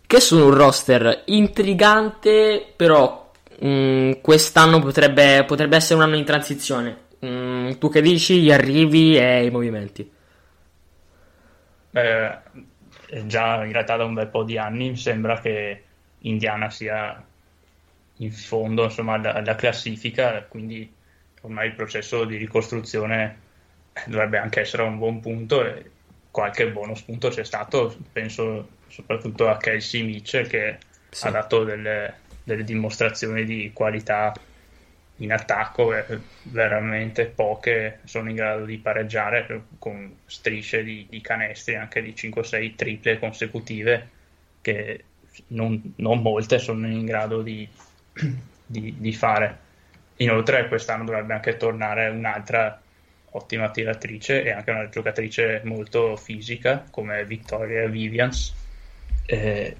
[0.09, 6.25] che sono un roster intrigante, però mh, mm, quest'anno potrebbe, potrebbe, essere un anno in
[6.25, 6.97] transizione.
[7.19, 10.11] Mh, mm, tu che dici, gli arrivi e i movimenti?
[11.91, 12.39] Eh,
[13.27, 15.83] già in realtà da un bel po' di anni mi sembra che
[16.21, 17.23] Indiana sia
[18.17, 20.91] in fondo insomma, alla, alla classifica, quindi
[21.49, 23.47] ormai il processo di ricostruzione
[24.07, 25.91] dovrebbe anche essere un buon punto e
[26.31, 31.27] qualche bonus punto c'è stato, penso soprattutto a Kelsey Mitchell che sì.
[31.27, 34.33] ha dato delle, delle, dimostrazioni di qualità
[35.17, 35.93] in attacco
[36.43, 42.75] veramente poche sono in grado di pareggiare con strisce di, di canestri anche di 5-6
[42.77, 44.09] triple consecutive
[44.61, 45.05] che
[45.49, 47.69] non, non, molte sono in grado di,
[48.65, 49.67] di, di fare
[50.19, 52.81] inoltre quest'anno dovrebbe anche tornare un'altra
[53.31, 58.55] ottima tiratrice e anche una giocatrice molto fisica come Victoria Vivians
[59.27, 59.77] eh,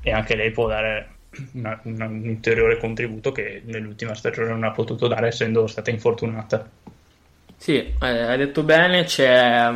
[0.00, 1.16] e anche lei può dare
[1.52, 6.68] una, una, un ulteriore contributo che nell'ultima stagione non ha potuto dare essendo stata infortunata.
[7.56, 9.70] Sì, eh, hai detto bene, c'è...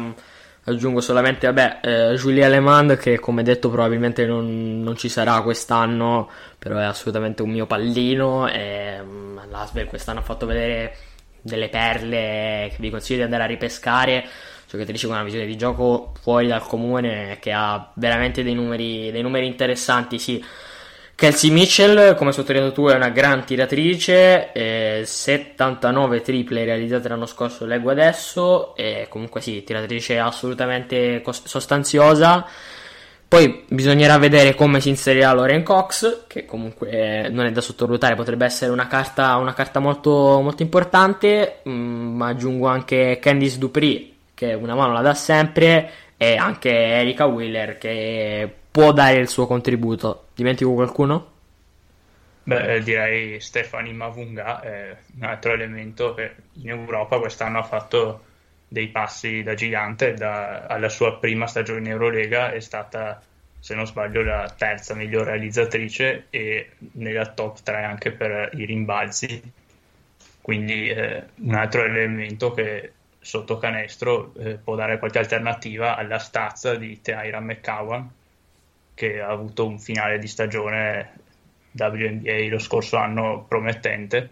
[0.65, 6.31] Aggiungo solamente, vabbè, eh, Julia Alemand che come detto probabilmente non, non, ci sarà quest'anno,
[6.57, 10.97] però è assolutamente un mio pallino e um, l'Asbel quest'anno ha fatto vedere
[11.41, 14.25] delle perle che vi consiglio di andare a ripescare
[14.69, 19.23] giocatrice con una visione di gioco fuori dal comune che ha veramente dei numeri, dei
[19.23, 20.43] numeri interessanti, sì.
[21.15, 27.65] Kelsey Mitchell, come sottolineato tu, è una gran tiratrice, eh, 79 triple realizzate l'anno scorso,
[27.65, 32.45] leggo adesso, e comunque sì, tiratrice assolutamente sostanziosa.
[33.33, 38.45] Poi bisognerà vedere come si inserirà Loren Cox, che comunque non è da sottovalutare, potrebbe
[38.45, 44.53] essere una carta, una carta molto, molto importante, mm, ma aggiungo anche Candice Dupri, che
[44.53, 45.91] una mano la dà sempre,
[46.23, 50.29] e anche Erika Wheeler che può dare il suo contributo.
[50.37, 51.31] Dimentico qualcuno?
[52.45, 58.25] Beh, direi Stefani Mavunga è un altro elemento che in Europa quest'anno ha fatto
[58.69, 63.21] dei passi da gigante, da, alla sua prima stagione in Eurolega è stata
[63.59, 69.43] se non sbaglio la terza miglior realizzatrice e nella top 3 anche per i rimbalzi
[70.41, 76.75] quindi eh, un altro elemento che sotto canestro eh, può dare qualche alternativa alla stazza
[76.75, 78.11] di Teaira McCowan
[78.95, 81.13] che ha avuto un finale di stagione
[81.73, 84.31] WNBA lo scorso anno promettente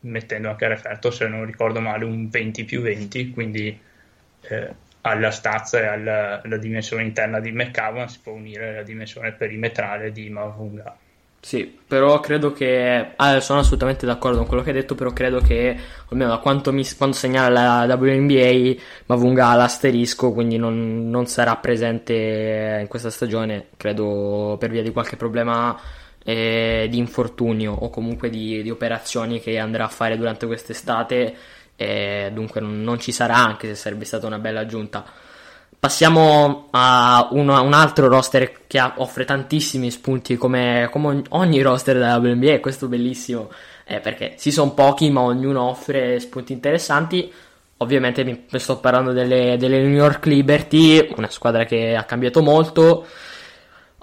[0.00, 3.78] mettendo anche a referto se non ricordo male un 20 più 20 quindi
[4.40, 9.32] eh, alla stazza e alla, alla, dimensione interna di McCowan si può unire la dimensione
[9.32, 10.96] perimetrale di Mavunga
[11.44, 13.14] sì, però credo che.
[13.16, 15.76] Ah, sono assolutamente d'accordo con quello che hai detto, però credo che,
[16.08, 22.78] almeno da quanto, mi, quanto segnala la WNBA, Mavunga l'asterisco, quindi non, non, sarà presente
[22.80, 25.76] in questa stagione, credo per via di qualche problema
[26.22, 31.34] eh, di infortunio o comunque di, di, operazioni che andrà a fare durante quest'estate,
[31.74, 35.04] eh, dunque non, non ci sarà, anche se sarebbe stata una bella aggiunta.
[35.82, 41.98] Passiamo a uno, un altro roster che ha, offre tantissimi spunti come, come, ogni roster
[41.98, 43.50] della WNBA, questo bellissimo,
[43.84, 47.32] eh, perché si sono pochi ma ognuno offre spunti interessanti.
[47.78, 53.04] Ovviamente mi sto parlando delle, delle New York Liberty, una squadra che ha cambiato molto.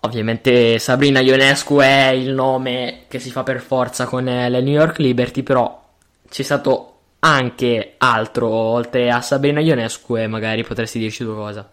[0.02, 4.98] Ovviamente Sabrina Ionescu è il nome che si fa per forza con le New York
[4.98, 5.82] Liberty, però
[6.28, 6.89] c'è stato
[7.20, 11.70] anche altro oltre a Sabrina Ionescu e magari potresti dirci due cosa.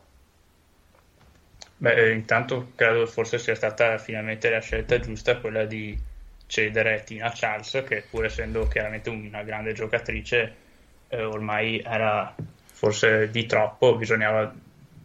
[1.79, 5.97] Beh, eh, intanto credo forse sia stata finalmente la scelta giusta quella di
[6.47, 10.55] cedere Tina Charles, che pur essendo chiaramente una grande giocatrice,
[11.09, 14.53] eh, ormai era forse di troppo, bisognava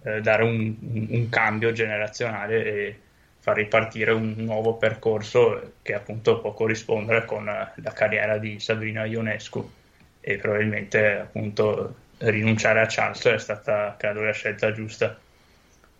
[0.03, 0.73] eh, dare un,
[1.09, 2.99] un, cambio generazionale e
[3.39, 9.79] far ripartire un nuovo percorso che appunto può corrispondere con la carriera di Sabrina Ionescu
[10.21, 15.19] e probabilmente appunto rinunciare a Charles è stata credo la scelta giusta.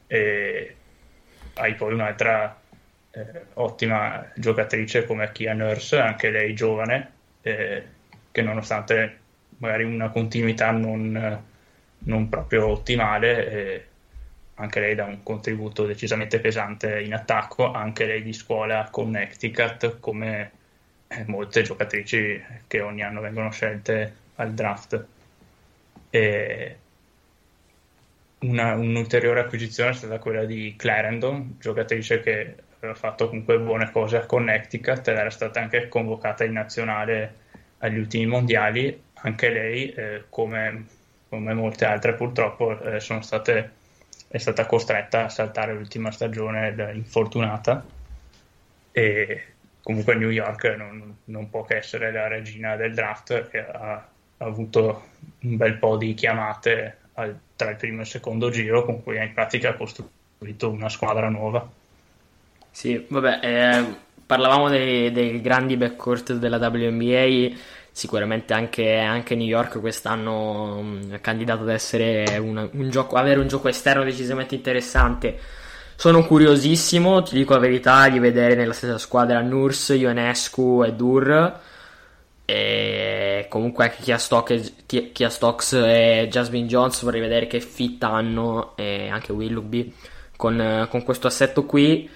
[0.07, 0.75] E
[1.55, 2.59] hai poi un'altra
[3.11, 7.83] eh, ottima giocatrice come Kia Nurse anche lei giovane eh,
[8.31, 9.19] che nonostante
[9.57, 11.43] magari una continuità non,
[11.99, 13.85] non proprio ottimale eh,
[14.55, 20.51] anche lei dà un contributo decisamente pesante in attacco anche lei di scuola Connecticut come
[21.25, 25.05] molte giocatrici che ogni anno vengono scelte al draft.
[26.09, 26.77] E
[28.39, 34.17] una, un'ulteriore acquisizione è stata quella di Clarendon, giocatrice che aveva fatto comunque buone cose
[34.17, 37.35] a Connecticut ed era stata anche convocata in nazionale
[37.79, 39.03] agli ultimi mondiali.
[39.23, 40.85] Anche lei, eh, come,
[41.29, 43.71] come, molte altre purtroppo, eh, state,
[44.27, 47.85] è stata costretta a saltare l'ultima stagione infortunata.
[48.91, 49.43] E
[49.83, 54.05] comunque New York non, non, può che essere la regina del draft che ha,
[54.37, 55.07] ha avuto
[55.41, 59.17] un bel po' di chiamate al, tra il primo e il secondo giro con cui
[59.17, 61.67] in pratica ha costruito una squadra nuova.
[62.69, 67.55] Sì, vabbè, eh, parlavamo dei, dei, grandi backcourt della WNBA,
[67.91, 73.39] sicuramente anche, anche New York quest'anno mm, è candidato ad essere una, un gioco, avere
[73.39, 75.37] un gioco esterno decisamente interessante
[76.01, 81.59] sono curiosissimo, ti dico la verità, di vedere nella stessa squadra Nurse, Ionescu e Dur.
[82.43, 84.59] E comunque anche Kia, Stock,
[85.27, 89.93] Stocks e Jasmine Jones vorrei vedere che fit hanno e anche Willoughby
[90.35, 92.09] con, con questo assetto qui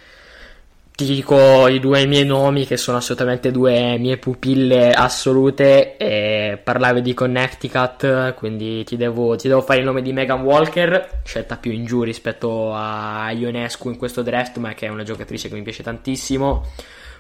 [0.95, 7.01] ti dico i due miei nomi che sono assolutamente due mie pupille assolute e parlavi
[7.01, 11.73] di Connecticut quindi ti devo, ti devo, fare il nome di Megan Walker scelta più
[11.73, 15.63] in giù rispetto a Ionescu in questo draft ma che è una giocatrice che mi
[15.63, 16.63] piace tantissimo.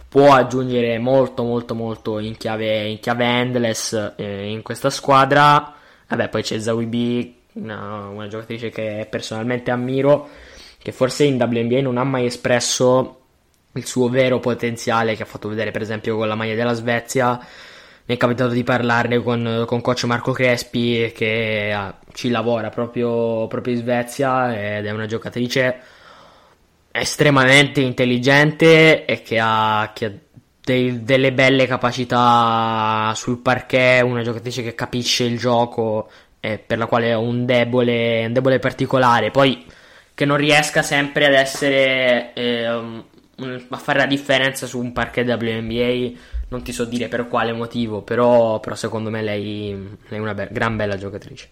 [0.07, 5.73] Può aggiungere molto molto molto in chiave, in chiave endless eh, in questa squadra.
[6.07, 10.29] Vabbè poi c'è Zawi B una, una giocatrice che personalmente ammiro
[10.81, 13.24] che forse in WNBA non ha mai espresso
[13.75, 17.39] il suo vero potenziale che ha fatto vedere per esempio con la maglia della Svezia.
[18.07, 23.47] Mi è capitato di parlarne con, con coach Marco Crespi che ah, ci lavora proprio,
[23.47, 25.79] proprio in Svezia ed è una giocatrice
[26.91, 30.11] estremamente intelligente e che ha, che ha
[30.63, 36.09] dei, delle belle capacità sul parquet, una giocatrice che capisce il gioco
[36.39, 39.31] e per la quale ho un debole, un debole particolare.
[39.31, 39.65] Poi
[40.13, 43.03] che non riesca sempre ad essere eh,
[43.37, 46.19] a fare la differenza su un parquet WNBA
[46.49, 50.49] non ti so dire per quale motivo, però, però secondo me lei, è una be-
[50.51, 51.49] gran bella giocatrice.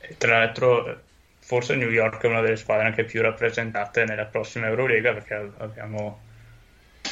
[0.00, 1.00] E tra l'altro,
[1.40, 6.26] forse New York è una delle squadre anche più rappresentate nella prossima Eurolega perché abbiamo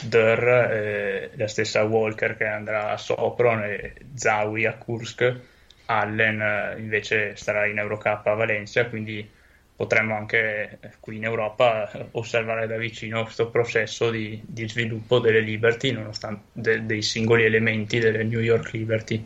[0.03, 5.41] Durr, eh, la stessa Walker che andrà a Sopron e Zawi a Kursk.
[5.87, 9.29] Allen eh, invece starà in Eurocup a Valencia, quindi
[9.77, 15.93] potremmo anche qui in Europa osservare da vicino questo processo di, di sviluppo delle Liberty,
[15.93, 19.25] nonostante de, dei singoli elementi delle New York Liberty.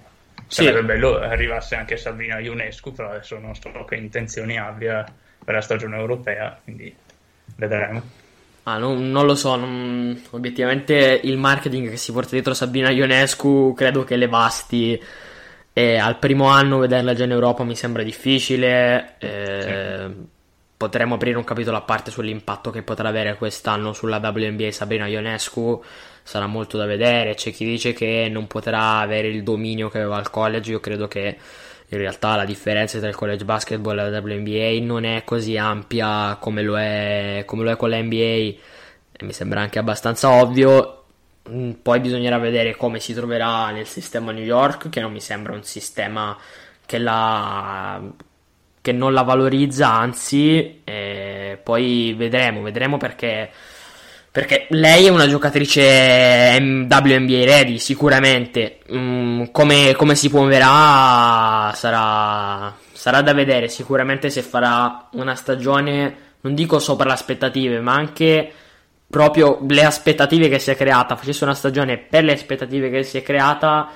[0.48, 0.84] Sarebbe sì.
[0.84, 5.04] bello arrivasse anche Sabrina Ionescu, però adesso non so che intenzioni abbia
[5.42, 6.92] per la stagione europea, quindi
[7.54, 8.02] vedremo.
[8.64, 10.20] Ah, non, non, lo so, non...
[10.30, 15.00] obiettivamente il marketing che si porta dietro Sabrina Ionescu credo che le basti.
[15.72, 19.14] E al primo anno vederla già in Europa mi sembra difficile.
[19.18, 20.38] Eh, sì.
[20.80, 25.84] Potremmo aprire un capitolo a parte sull'impatto che potrà avere quest'anno sulla WNBA Sabrina Ionescu.
[26.22, 27.34] Sarà molto da vedere.
[27.34, 30.70] C'è chi dice che non potrà avere il dominio che aveva al college.
[30.70, 31.36] Io credo che
[31.86, 36.38] in realtà la differenza tra il college basketball e la WNBA non è così ampia
[36.40, 38.58] come lo è, come lo è con la NBA e
[39.20, 41.04] mi sembra anche abbastanza ovvio
[41.46, 45.52] mm, poi bisognerà vedere come si troverà nel sistema New York che non mi sembra
[45.52, 46.34] un sistema
[46.86, 48.00] che, la,
[48.80, 50.82] che non la valorizza anzi
[51.62, 53.50] poi vedremo vedremo perché
[54.32, 58.78] perché lei è una giocatrice WNBA ready, sicuramente.
[58.92, 63.66] Mm, come, come, si muoverà sarà, sarà da vedere.
[63.66, 68.52] Sicuramente se farà una stagione, non dico sopra le aspettative, ma anche
[69.08, 71.16] proprio le aspettative che si è creata.
[71.16, 73.88] Facesse una stagione per le aspettative che si è creata.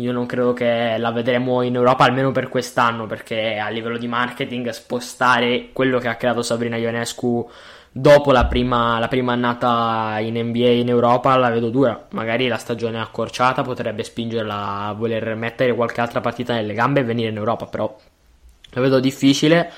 [0.00, 4.08] Io non credo che la vedremo in Europa almeno per quest'anno, perché a livello di
[4.08, 7.48] marketing spostare quello che ha creato Sabrina Ionescu
[7.92, 12.06] dopo la prima, la prima annata in NBA in Europa la vedo dura.
[12.12, 17.04] Magari la stagione accorciata potrebbe spingerla a voler mettere qualche altra partita nelle gambe e
[17.04, 17.94] venire in Europa, però
[18.70, 19.70] la vedo difficile.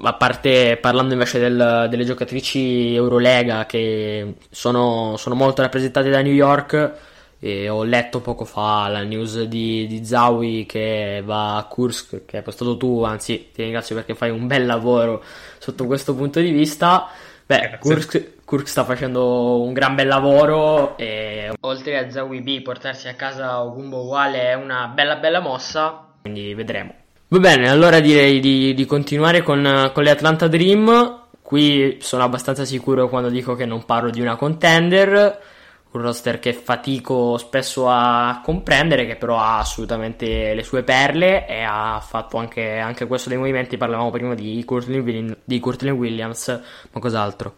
[0.00, 6.34] A parte parlando invece del, delle giocatrici Eurolega che sono, sono molto rappresentate da New
[6.34, 6.92] York.
[7.40, 12.38] E ho letto poco fa la news di, di Zawi che va a Kursk, che
[12.38, 15.22] hai postato tu, anzi ti ringrazio perché fai un bel lavoro
[15.58, 17.08] sotto questo punto di vista.
[17.46, 23.08] Beh, Kursk, Kursk, sta facendo un gran bel lavoro e oltre a Zawi B portarsi
[23.08, 26.92] a casa Ogumbo uguale è una bella bella mossa, quindi vedremo.
[27.28, 31.26] Va bene, allora direi di, di continuare con, con le Atlanta Dream.
[31.40, 35.47] Qui sono abbastanza sicuro quando dico che non parlo di una contender
[35.90, 41.62] un roster che fatico spesso a comprendere, che però ha assolutamente le sue perle e
[41.62, 43.76] ha fatto anche, anche questo dei movimenti.
[43.76, 46.48] Parlavamo prima di Courtney, Williams,
[46.92, 47.56] ma cos'altro?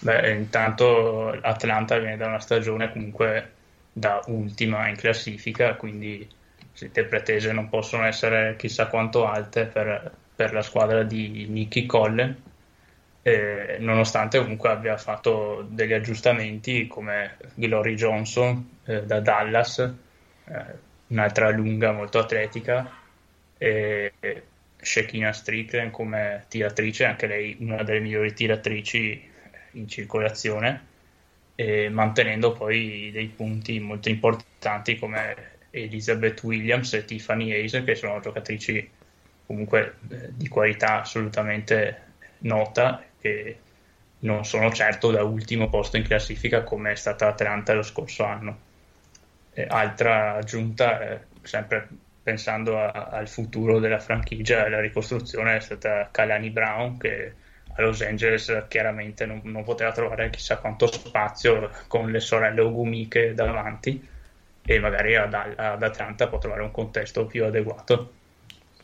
[0.00, 3.52] Beh, intanto Atlanta viene da una stagione comunque
[3.92, 6.26] da ultima in classifica, quindi
[6.78, 12.48] le pretese non possono essere chissà quanto alte per, per la squadra di Nicky Collen
[13.22, 20.64] eh, nonostante comunque abbia fatto degli aggiustamenti come Glory Johnson eh, da Dallas, eh,
[21.08, 22.90] un'altra lunga molto atletica,
[23.58, 24.12] e
[24.76, 29.28] Shekina Strickland come tiratrice, anche lei una delle migliori tiratrici
[29.72, 30.88] in circolazione,
[31.90, 38.88] mantenendo poi dei punti molto importanti come Elizabeth Williams e Tiffany Hayes, che sono giocatrici
[39.46, 42.08] comunque eh, di qualità assolutamente
[42.38, 43.58] nota che
[44.20, 48.58] non sono certo da ultimo posto in classifica come è stata Atlanta lo scorso anno.
[49.52, 51.88] E altra aggiunta, eh, sempre
[52.22, 57.34] pensando a, al futuro della franchigia e alla ricostruzione, è stata Kalani Brown che
[57.74, 63.32] a Los Angeles chiaramente non, non, poteva trovare chissà quanto spazio con le sorelle Ogumike
[63.32, 64.08] davanti
[64.64, 68.12] e magari ad, ad Atlanta può trovare un contesto più adeguato.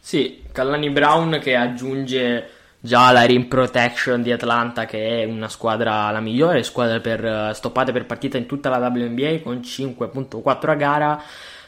[0.01, 2.49] Sì, Kalani Brown che aggiunge
[2.87, 7.51] già la rim protection di Atlanta che è una squadra la migliore squadra per eh,
[7.53, 11.23] stoppate per partita in tutta la WNBA con 5.4 a gara.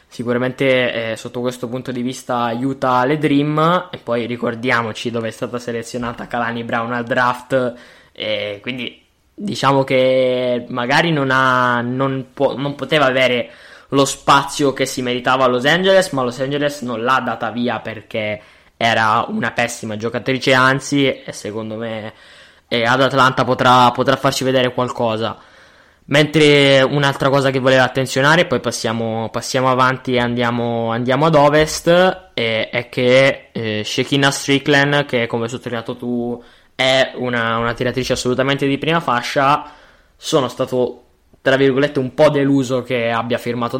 [0.07, 3.89] Sicuramente eh, sotto questo punto di vista aiuta le Dream.
[3.91, 7.73] E poi ricordiamoci dove è stata selezionata Kalani Brown al draft.
[8.11, 13.51] E quindi diciamo che magari non, ha, non, po- non poteva avere
[13.89, 17.79] lo spazio che si meritava a Los Angeles ma Los Angeles non l'ha data via
[17.79, 18.39] perché
[18.81, 22.13] era una pessima giocatrice, anzi, secondo me
[22.69, 25.37] eh, ad Atlanta potrà, potrà, farci vedere qualcosa.
[26.05, 31.87] Mentre un'altra cosa che volevo attenzionare, poi passiamo, passiamo avanti e andiamo, andiamo ad ovest,
[32.33, 36.41] eh, è che eh, Shekina Strickland, che come hai sottolineato tu
[36.73, 39.71] è una, una tiratrice assolutamente di prima fascia,
[40.15, 41.03] sono stato
[41.41, 43.79] tra virgolette un po' deluso che abbia firmato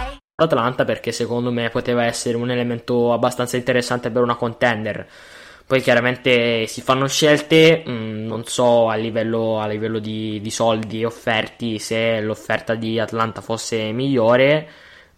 [0.41, 5.07] Atlanta perché secondo me poteva essere un elemento abbastanza interessante per una contender.
[5.65, 10.49] Poi chiaramente si fanno scelte, mh, mm, non so a livello, a livello di, di,
[10.51, 14.67] soldi offerti se l'offerta di Atlanta fosse migliore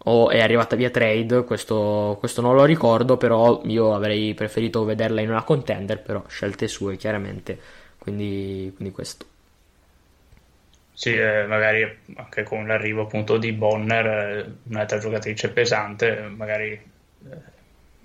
[0.04, 5.20] o è arrivata via trade, questo, questo non lo ricordo, però io avrei preferito vederla
[5.22, 7.58] in una contender, però scelte sue chiaramente,
[7.98, 9.26] quindi, quindi questo.
[10.96, 17.36] Sì, eh, magari anche con l'arrivo appunto di Bonner, eh, un'altra giocatrice pesante, magari eh,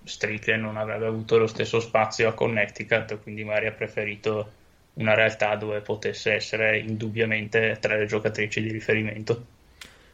[0.03, 4.51] Strickland non avrebbe avuto lo stesso spazio a Connecticut, quindi magari ha preferito
[4.93, 9.45] una realtà dove potesse essere indubbiamente tra le giocatrici di riferimento.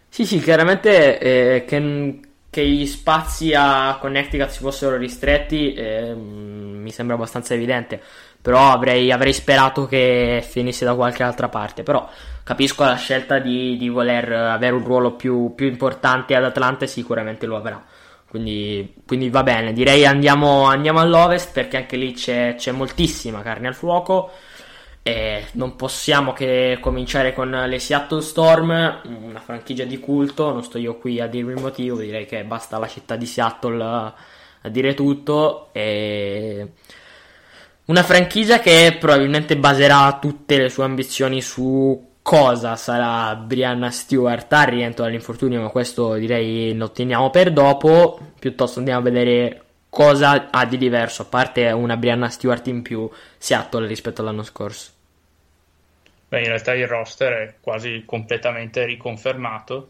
[0.10, 2.20] Sì, sì, chiaramente eh, che,
[2.50, 8.02] che, gli spazi a Connecticut si fossero ristretti eh, mi sembra abbastanza evidente,
[8.46, 12.08] però avrei, avrei, sperato che finisse da qualche altra parte, però
[12.43, 16.88] capisco la scelta di, di voler avere un ruolo più, più, importante ad Atlanta e
[16.88, 17.84] sicuramente lo avrà.
[18.30, 23.68] Quindi, quindi va bene, direi andiamo, andiamo all'ovest perché anche lì c'è, c'è moltissima carne
[23.68, 24.30] al fuoco.
[25.02, 30.78] E non possiamo che cominciare con le Seattle Storm, una franchigia di culto, non sto
[30.78, 34.14] io qui a dirvi il motivo, direi che basta la città di Seattle a,
[34.70, 35.70] dire tutto.
[35.72, 36.74] E
[37.86, 44.66] una franchigia che probabilmente baserà tutte le sue ambizioni su cosa sarà Brianna Stewart al
[44.66, 48.20] rientro dall'infortunio, ma questo direi lo teniamo per dopo.
[48.40, 53.08] Piuttosto andiamo a vedere cosa ha di diverso, a parte una Brianna Stewart in più,
[53.38, 54.92] Seattle rispetto all'anno scorso.
[56.28, 59.90] Beh, in realtà il roster è quasi completamente riconfermato.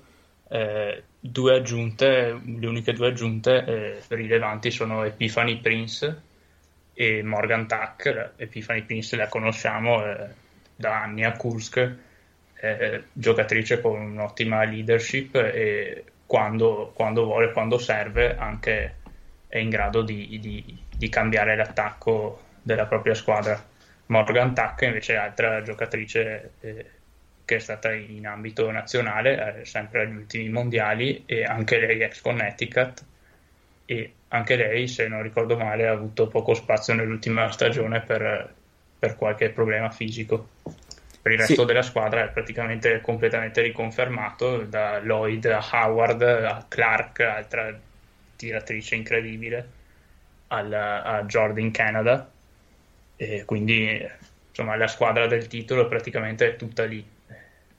[0.49, 6.33] Eh, due aggiunte, le uniche due aggiunte eh, rilevanti sono Epiphany Prince
[6.95, 8.31] e Morgan Tuck.
[8.37, 10.27] Epiphany Prince la conosciamo eh,
[10.75, 12.03] da anni a Kursk,
[13.13, 18.95] giocatrice con un'ottima leadership e quando, quando, vuole, quando serve, anche
[19.47, 23.73] è in grado di, di, di cambiare l'attacco della propria squadra
[24.07, 26.85] Morgan Tuck invece è altra giocatrice eh,
[27.43, 32.21] che è stata in ambito nazionale, eh, sempre agli ultimi mondiali, e anche lei ex
[32.21, 33.03] Connecticut,
[33.85, 38.53] e anche lei, se non ricordo male, ha avuto poco spazio nell'ultima stagione per,
[38.97, 40.49] per qualche problema fisico.
[41.21, 41.65] Per il resto sì.
[41.65, 47.79] della squadra è praticamente completamente riconfermato, da Lloyd a Howard a Clark, altra
[48.35, 49.69] tiratrice incredibile,
[50.47, 52.29] al, a Jordan Canada
[53.15, 54.05] e quindi
[54.49, 57.03] insomma la squadra del titolo praticamente è tutta lì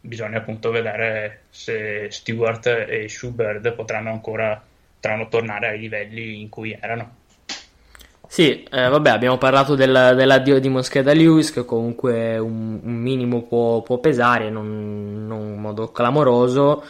[0.00, 4.62] bisogna appunto vedere se Stewart e Schubert potranno ancora
[5.06, 7.24] potranno tornare ai livelli in cui erano
[8.28, 13.44] sì, eh, vabbè, abbiamo parlato del, dell'addio di Moscheda Lewis, che comunque un, un minimo
[13.44, 16.82] può, può pesare, non, non, in modo clamoroso.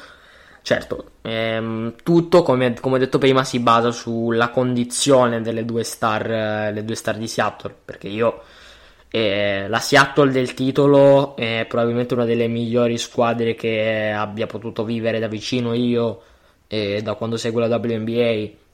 [0.62, 6.73] Certo, ehm, tutto, come, come, detto prima, si basa sulla condizione delle due star, eh,
[6.73, 8.43] le due star di Seattle, perché io
[9.11, 15.19] eh, la Seattle del titolo è probabilmente una delle migliori squadre che abbia potuto vivere
[15.19, 16.23] da vicino io
[16.69, 18.64] eh, da quando seguo la WNBA.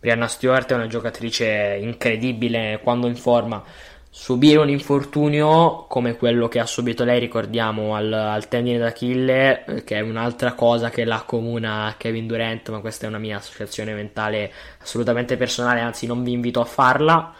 [0.00, 3.64] Brianna Stewart è una giocatrice incredibile quando in forma
[4.10, 9.84] subire un infortunio come quello che ha subito lei, ricordiamo, al, al tendine d'Achille, eh,
[9.84, 13.94] che è un'altra cosa che la comuna Kevin Durant, ma questa è una mia associazione
[13.94, 17.32] mentale assolutamente personale, anzi non vi invito a farla.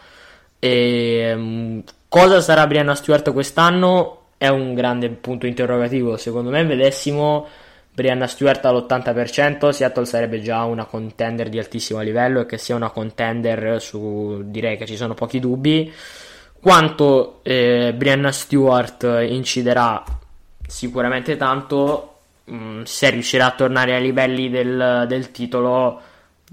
[0.59, 4.27] E, um, cosa sarà Brianna Stewart quest'anno?
[4.37, 7.47] È un grande punto interrogativo, secondo me vedessimo
[7.99, 12.91] Brianna Stewart all'80%, Seattle sarebbe già una contender di altissimo livello e che sia una
[12.91, 15.93] contender su direi che ci sono pochi dubbi
[16.61, 20.03] quanto eh, Brianna Stewart inciderà
[20.67, 26.01] sicuramente tanto, mh, mm, se riuscirà a tornare ai livelli del, del titolo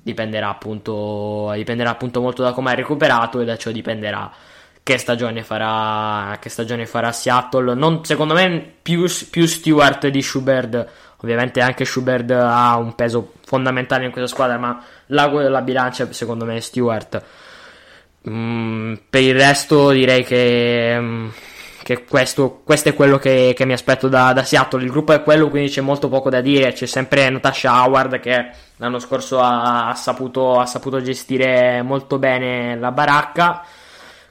[0.03, 4.31] dipenderà appunto, dipenderà appunto molto da come ha recuperato e da ciò dipenderà
[4.83, 7.75] che stagione farà, che stagione farà Seattle.
[7.75, 10.89] Non, secondo me più, più Stewart di Schubert,
[11.23, 16.45] ovviamente anche Schubert ha un peso fondamentale in questa squadra, ma l'ago della bilancia secondo
[16.45, 17.23] me è Stewart
[18.29, 21.29] Mm, per il resto direi che, mm,
[21.85, 24.83] che questo, questo, è quello che, che mi aspetto da, da, Seattle.
[24.83, 26.73] Il gruppo è quello, quindi c'è molto poco da dire.
[26.73, 32.77] C'è sempre Natasha Howard che l'anno scorso ha, ha, saputo, ha saputo gestire molto bene
[32.77, 33.65] la baracca.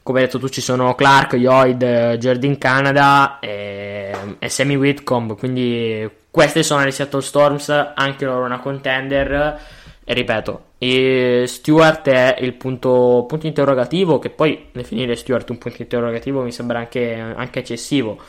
[0.06, 1.84] Come hai detto tu ci sono Clark, Lloyd,
[2.18, 8.60] Jardine Canada e, e Sammy Whitcomb, quindi queste sono le Seattle Storms, anche loro una
[8.60, 9.60] contender.
[10.04, 15.82] E ripeto, e Stewart è il punto, punto, interrogativo, che poi definire Stewart un punto
[15.82, 18.20] interrogativo mi sembra anche, anche eccessivo.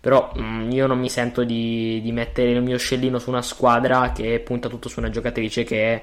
[0.00, 3.42] Però mh, mm, io non mi sento di, di, mettere il mio scellino su una
[3.42, 6.02] squadra che punta tutto su una giocatrice che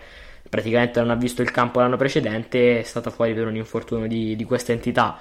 [0.50, 4.36] praticamente non ha visto il campo l'anno precedente, è stata fuori per un infortunio di,
[4.36, 5.18] di questa entità.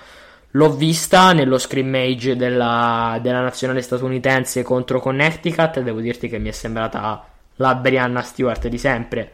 [0.50, 6.48] L'ho vista nello scrimmage della, della nazionale statunitense contro Connecticut e devo dirti che mi
[6.48, 7.24] è sembrata
[7.56, 9.30] la Brianna Stewart di sempre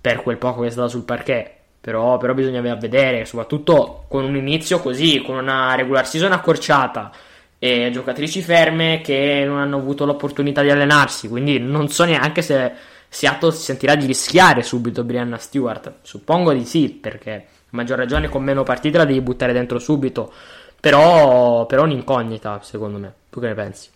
[0.00, 1.50] per quel poco che è stata sul parquet.
[1.80, 7.10] Però, però bisogna vedere, soprattutto con un inizio così, con una regular season accorciata
[7.58, 11.28] e giocatrici ferme che non hanno avuto l'opportunità di allenarsi.
[11.28, 12.72] Quindi non so neanche se
[13.14, 15.98] Seattle si sentirà di rischiare subito Brianna Stewart.
[16.02, 20.32] Suppongo di sì, perché a maggior ragione con meno partite la devi buttare dentro subito.
[20.80, 23.14] Però, però un'incognita, secondo me.
[23.30, 23.88] Tu che ne pensi?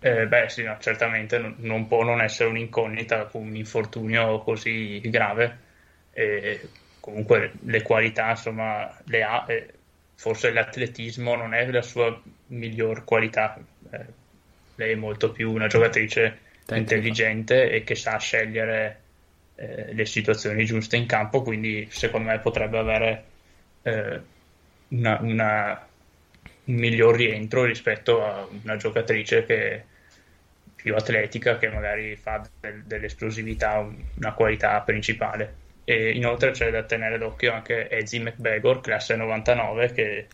[0.00, 5.00] Eh, beh, sì, no, certamente non, non, può non essere un'incognita con un infortunio così
[5.04, 5.58] grave.
[6.14, 6.68] E
[7.00, 9.44] comunque le qualità, insomma, le ha.
[9.46, 9.74] E
[10.14, 13.58] forse l'atletismo non è la sua miglior qualità.
[13.90, 14.06] Eh,
[14.76, 16.94] lei è molto più una giocatrice Tecnica.
[16.94, 19.00] intelligente e che sa scegliere
[19.56, 21.42] eh, le situazioni giuste in campo.
[21.42, 23.24] Quindi, secondo me, potrebbe avere
[23.82, 24.20] eh,
[24.88, 25.86] una, una,
[26.64, 29.84] un miglior rientro rispetto a una giocatrice che
[30.74, 33.78] più atletica che magari fa del, dell'esplosività
[34.16, 35.62] una qualità principale.
[35.84, 40.26] E inoltre c'è da tenere d'occhio anche Ezzy McBagor, classe 99, che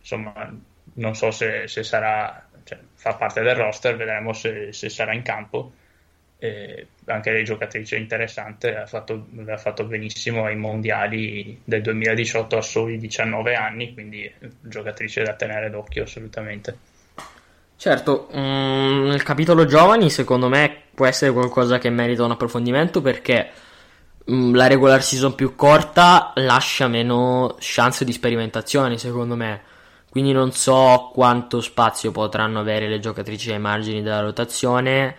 [0.00, 0.52] insomma
[0.94, 2.48] non so se, se sarà,
[3.02, 5.72] fa parte del roster, vedremo se, se sarà in campo.
[6.38, 12.62] E anche lei giocatrice interessante, ha fatto, ha fatto benissimo ai mondiali del 2018 a
[12.62, 16.76] soli 19 anni, quindi giocatrice da tenere d'occhio assolutamente.
[17.76, 23.50] Certo, um, nel capitolo giovani secondo me può essere qualcosa che merita un approfondimento perché
[24.26, 29.70] um, la regular season più corta lascia meno chance di sperimentazione secondo me.
[30.12, 35.16] Quindi non so quanto spazio potranno avere le giocatrici ai margini della rotazione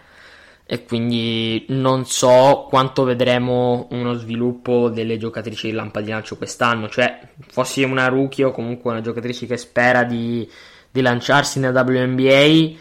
[0.66, 6.88] e quindi non so quanto vedremo uno sviluppo delle giocatrici di lampa di lancio quest'anno.
[6.90, 10.48] Cioè, fossi una rookie o comunque una giocatrice che spera di
[10.94, 12.80] di lanciarsi nella WNBA.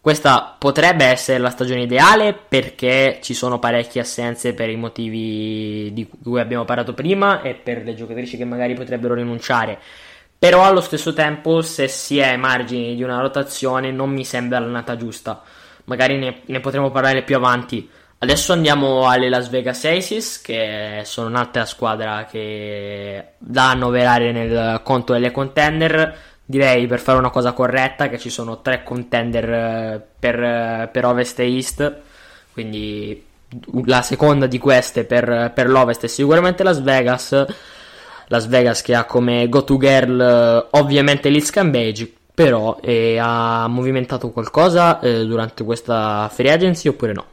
[0.00, 6.08] Questa potrebbe essere la stagione ideale perché ci sono parecchie assenze per i motivi di
[6.24, 9.78] cui abbiamo parlato prima e per le giocatrici che magari potrebbero rinunciare.
[10.42, 14.58] Però allo stesso tempo, se si è ai margini di una rotazione, non mi sembra
[14.58, 15.40] l'annata giusta.
[15.84, 17.88] Magari ne, ne potremo parlare più avanti.
[18.18, 25.12] Adesso andiamo alle Las Vegas Aces, che sono un'altra squadra che da annoverare nel conto
[25.12, 30.42] delle contender direi per fare una cosa corretta che ci sono tre contender eh, per,
[30.42, 32.00] eh, per Ovest e East,
[32.52, 33.24] quindi
[33.84, 37.46] la seconda di queste per, per l'Ovest è sicuramente Las Vegas.
[38.28, 44.30] Las Vegas che ha come go-to girl eh, ovviamente Liz Cambage, però eh, ha movimentato
[44.30, 47.26] qualcosa eh, durante questa free agency oppure no?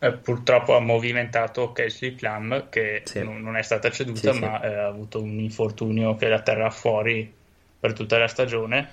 [0.00, 3.22] Eh, purtroppo ha movimentato Kesley Plum che sì.
[3.22, 4.66] non, non, è stata ceduta sì, ma sì.
[4.66, 7.34] ha avuto un infortunio che la terrà fuori
[7.80, 8.90] per tutta la stagione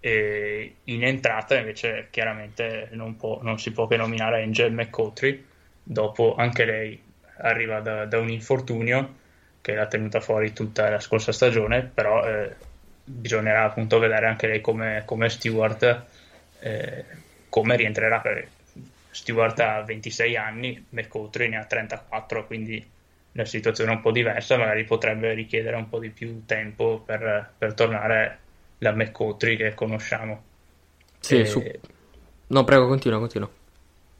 [0.00, 5.44] e in entrata invece chiaramente non, può, non si può che nominare Angel McCautry
[5.82, 7.02] dopo anche lei
[7.38, 9.14] arriva da, da, un infortunio
[9.64, 12.54] che l'ha tenuta fuori tutta la scorsa stagione però eh,
[13.02, 16.04] bisognerà appunto vedere anche lei come, come Stewart
[16.60, 17.04] eh,
[17.48, 18.22] come rientrerà
[19.10, 22.92] Stewart ha 26 anni McCautry ne ha 34 quindi
[23.36, 27.50] la situazione è un po' diversa, magari potrebbe richiedere un po' di più tempo per,
[27.58, 28.38] per tornare
[28.78, 30.42] la McCautry che conosciamo.
[31.18, 31.44] Sì, e...
[31.44, 31.62] su...
[32.46, 33.50] no, prego, continua, continua.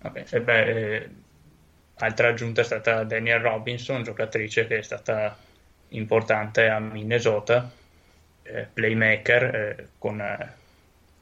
[0.02, 0.24] Okay.
[0.28, 1.08] E beh, eh,
[1.96, 5.36] altra aggiunta è stata Daniel Robinson, giocatrice che è stata
[5.88, 7.70] importante a Minnesota,
[8.42, 10.52] eh, playmaker eh, con eh,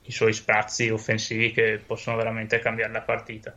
[0.02, 3.54] i suoi spazi offensivi che possono veramente cambiare la partita.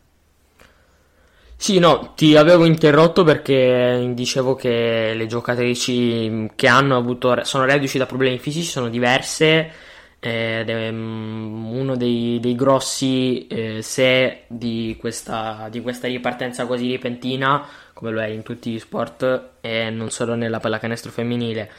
[1.58, 7.98] Sì, no, ti avevo interrotto perché dicevo che le giocatrici che hanno avuto, sono reduci
[7.98, 9.72] da problemi fisici sono diverse
[10.20, 16.92] ed è mm, uno dei, dei grossi eh, se di questa, di questa ripartenza così
[16.92, 21.70] repentina, come lo è in tutti gli sport e non solo nella pallacanestro femminile.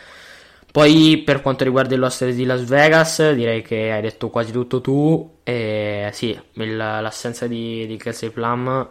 [0.70, 4.80] Poi per quanto riguarda il roster di Las Vegas, direi che hai detto quasi tutto
[4.80, 5.38] tu.
[5.42, 8.90] E sì, il, l'assenza di, di Kelsey Plum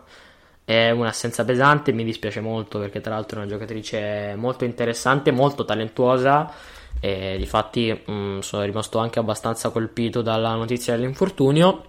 [0.65, 5.63] è un'assenza pesante, mi dispiace molto perché tra l'altro è una giocatrice molto interessante, molto
[5.63, 6.51] talentuosa
[6.99, 11.83] e difatti mh, sono rimasto anche abbastanza colpito dalla notizia dell'infortunio.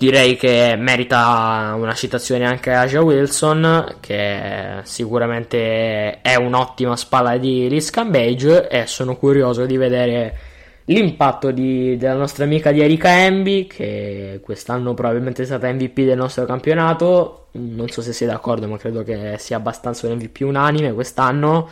[0.00, 7.68] Direi che merita una citazione anche a Asia Wilson, che sicuramente è un'ottima spalla di
[7.68, 10.38] Liz Cambage e sono curioso di vedere
[10.86, 16.16] l'impatto di, della nostra amica di Erika Embi, che quest'anno probabilmente è stata MVP del
[16.16, 17.48] nostro campionato.
[17.52, 21.68] Non so se sei d'accordo, ma credo che sia abbastanza un MVP unanime quest'anno.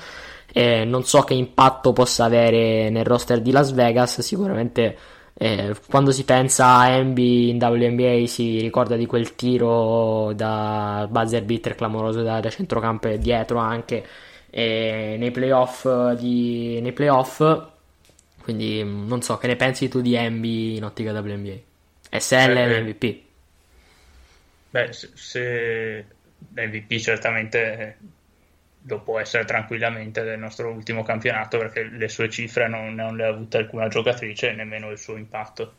[0.53, 4.97] E non so che impatto possa avere nel roster di Las Vegas, sicuramente
[5.35, 11.45] eh, quando si pensa a Embi in WNBA si ricorda di quel tiro da buzzer
[11.45, 14.05] beater clamoroso da, da centrocampo e dietro anche
[14.51, 17.67] eh, nei playoff, di, nei playoff.
[18.43, 21.57] Quindi non so che ne pensi tu di Embi in ottica WNBA
[22.11, 23.27] SL e MVP
[24.71, 26.05] beh se, se
[26.55, 27.97] MVP certamente
[28.97, 33.29] può essere tranquillamente del nostro ultimo campionato perché le sue cifre non, non le ha
[33.29, 35.75] avute alcuna giocatrice nemmeno il suo impatto.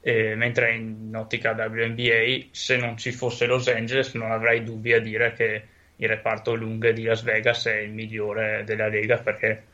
[0.00, 5.00] E, mentre in ottica WNBA, se non ci fosse Los Angeles, non avrei dubbi a
[5.00, 5.62] dire che
[5.96, 9.64] il reparto lunghe di Las Vegas è il migliore della lega perché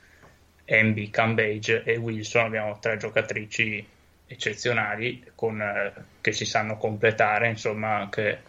[0.66, 3.84] MB, Cambage e Wilson abbiamo tre giocatrici
[4.26, 8.42] eccezionali con, eh, che si sanno completare, insomma anche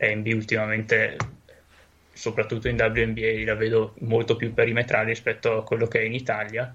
[0.00, 1.16] MB ultimamente
[2.18, 6.74] soprattutto in WNBA la vedo molto più perimetrale rispetto a quello che è in Italia,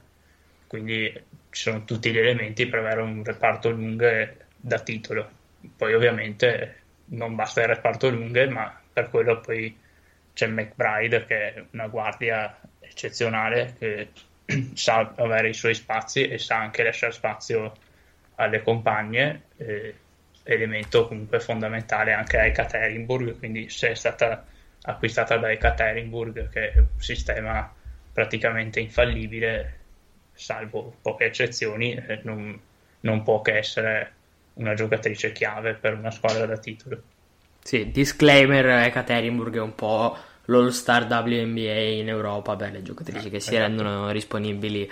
[0.67, 1.11] quindi
[1.49, 5.29] ci sono tutti gli elementi per avere un reparto lunghe da titolo.
[5.75, 6.75] Poi ovviamente
[7.07, 9.77] non basta il reparto lunghe, ma per quello poi
[10.33, 14.07] c'è McBride che è una guardia eccezionale che
[14.75, 17.73] sa avere i suoi spazi e sa anche lasciare spazio
[18.35, 19.93] alle compagne, eh,
[20.43, 24.45] elemento comunque fondamentale anche a Ekaterinburg, quindi se è stata
[24.83, 27.71] acquistata da Ekaterinburg, che è un sistema
[28.11, 29.79] praticamente infallibile,
[30.33, 32.59] salvo poche eccezioni, non,
[33.01, 34.13] non può che essere
[34.53, 37.01] una giocatrice chiave per una squadra da titolo.
[37.63, 43.39] Sì, disclaimer, Ekaterinburg è un po' l'all-star WNBA in Europa per le giocatrici eh, che
[43.39, 43.67] si esatto.
[43.67, 44.89] rendono disponibili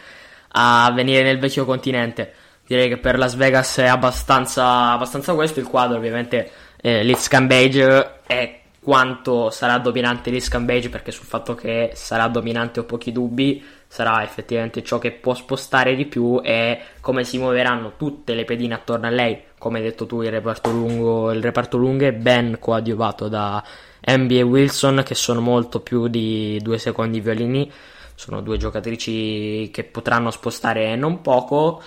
[0.53, 2.33] a venire nel vecchio continente.
[2.65, 8.19] Direi che per Las Vegas è abbastanza, abbastanza questo il quadro, ovviamente eh, Liz Cambage
[8.25, 14.23] è quanto sarà dominante l'Iscambage perché sul fatto che sarà dominante ho pochi dubbi sarà
[14.23, 19.05] effettivamente ciò che può spostare di più e come si muoveranno tutte le pedine attorno
[19.05, 19.39] a lei.
[19.57, 23.63] Come hai detto tu il reparto lungo il reparto lungo è ben coadiuvato da
[24.03, 27.69] Ambi e Wilson che sono molto più di due secondi violini.
[28.15, 31.81] Sono due giocatrici che potranno spostare non poco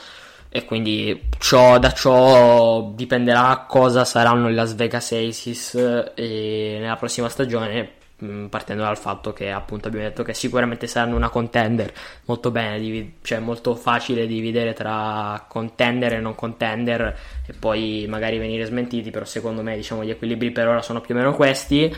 [0.57, 5.75] e quindi ciò, da ciò dipenderà cosa saranno i Las Vegas Aces
[6.15, 7.95] eh, nella prossima stagione
[8.25, 11.93] mm, partendo dal fatto che appunto abbiamo detto che sicuramente saranno una contender.
[12.27, 18.65] Molto bene cioè molto facile dividere tra contender e non contender e poi magari venire
[18.65, 21.93] smentiti però secondo me diciamo gli equilibri per ora sono più o meno questi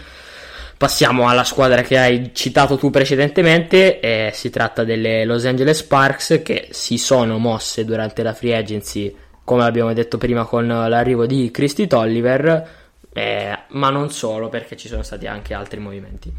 [0.78, 6.42] Passiamo alla squadra che hai citato tu precedentemente, eh, si tratta delle Los Angeles Sparks
[6.44, 11.50] che si sono mosse durante la free agency, come abbiamo detto prima con l'arrivo di
[11.50, 12.70] Christy Tolliver,
[13.10, 16.30] eh, ma non solo perché ci sono stati anche altri movimenti.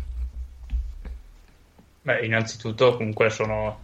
[2.04, 3.80] Beh, innanzitutto comunque sono,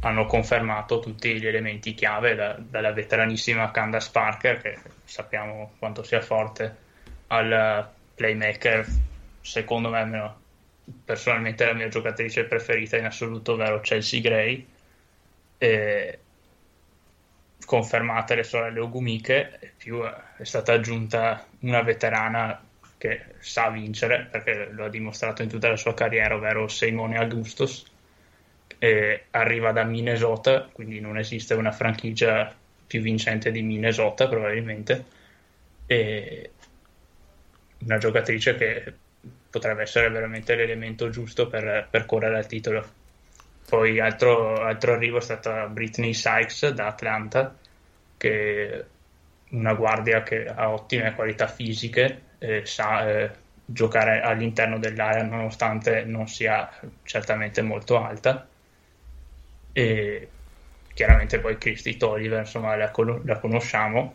[0.00, 6.20] hanno confermato tutti gli elementi chiave da, dalla veteranissima Candace Parker che sappiamo quanto sia
[6.20, 6.76] forte
[7.28, 9.14] al playmaker
[9.46, 10.40] secondo me almeno
[11.04, 14.66] personalmente la mia giocatrice preferita in assoluto, ovvero Chelsea Gray.
[15.58, 16.18] E
[17.64, 22.60] confermate le sorelle Ogumike, e più è stata aggiunta una veterana
[22.98, 27.84] che sa vincere, perché lo ha dimostrato in tutta la sua carriera, ovvero Simone Augustus.
[28.78, 32.54] E arriva da Minnesota, quindi non esiste una franchigia
[32.86, 35.04] più vincente di Minnesota probabilmente.
[35.86, 36.50] E
[37.78, 38.94] una giocatrice che
[39.56, 42.84] potrebbe essere veramente l'elemento giusto per, per correre al titolo.
[43.66, 47.56] Poi altro, altro arrivo è stata Britney Sykes da Atlanta,
[48.16, 48.84] che è
[49.50, 52.22] una guardia che ha ottime qualità fisiche
[52.64, 53.30] sa eh,
[53.64, 56.70] giocare all'interno dell'area nonostante non sia
[57.02, 58.46] certamente molto alta.
[59.72, 60.28] E
[60.92, 62.92] chiaramente poi Christy Tolliver, insomma, la,
[63.24, 64.14] la conosciamo,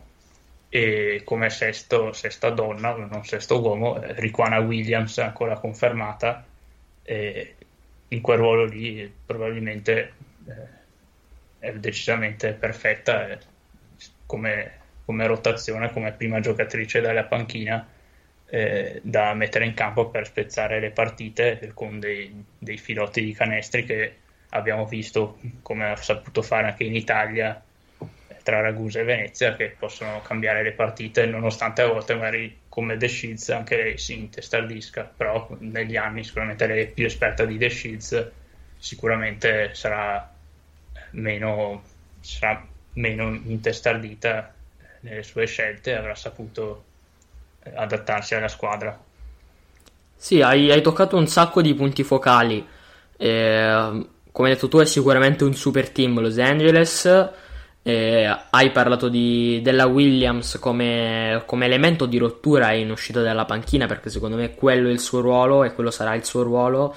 [0.73, 6.45] e come sesto, sesta donna, non sesto uomo, Riquana Williams ancora confermata
[7.03, 7.55] e
[8.07, 10.13] in quel ruolo lì probabilmente
[10.47, 10.53] eh,
[11.59, 13.39] è decisamente perfetta eh,
[14.25, 14.71] come,
[15.03, 17.85] come, rotazione, come prima giocatrice dalla panchina
[18.45, 23.83] eh, da mettere in campo per spezzare le partite con dei, dei filotti di canestri
[23.83, 24.15] che
[24.51, 27.61] abbiamo visto come ha saputo fare anche in Italia
[28.43, 33.07] tra Ragusa e Venezia che possono cambiare le partite nonostante a volte magari come The
[33.07, 37.69] Shields anche lei si intestardisca però negli anni sicuramente lei è più esperta di The
[37.69, 38.31] Shields
[38.77, 40.31] sicuramente sarà
[41.11, 41.83] meno,
[42.19, 44.53] sarà meno intestardita
[45.01, 46.83] nelle sue scelte avrà saputo
[47.75, 48.97] adattarsi alla squadra.
[50.15, 52.65] Sì, hai, hai toccato un sacco di punti focali.
[53.17, 57.29] Eh, come hai detto tu è sicuramente un super team Los Angeles
[57.83, 63.87] eh, hai parlato di, della Williams come, come, elemento di rottura in uscita dalla panchina
[63.87, 66.95] perché secondo me quello è il suo ruolo e quello sarà il suo ruolo.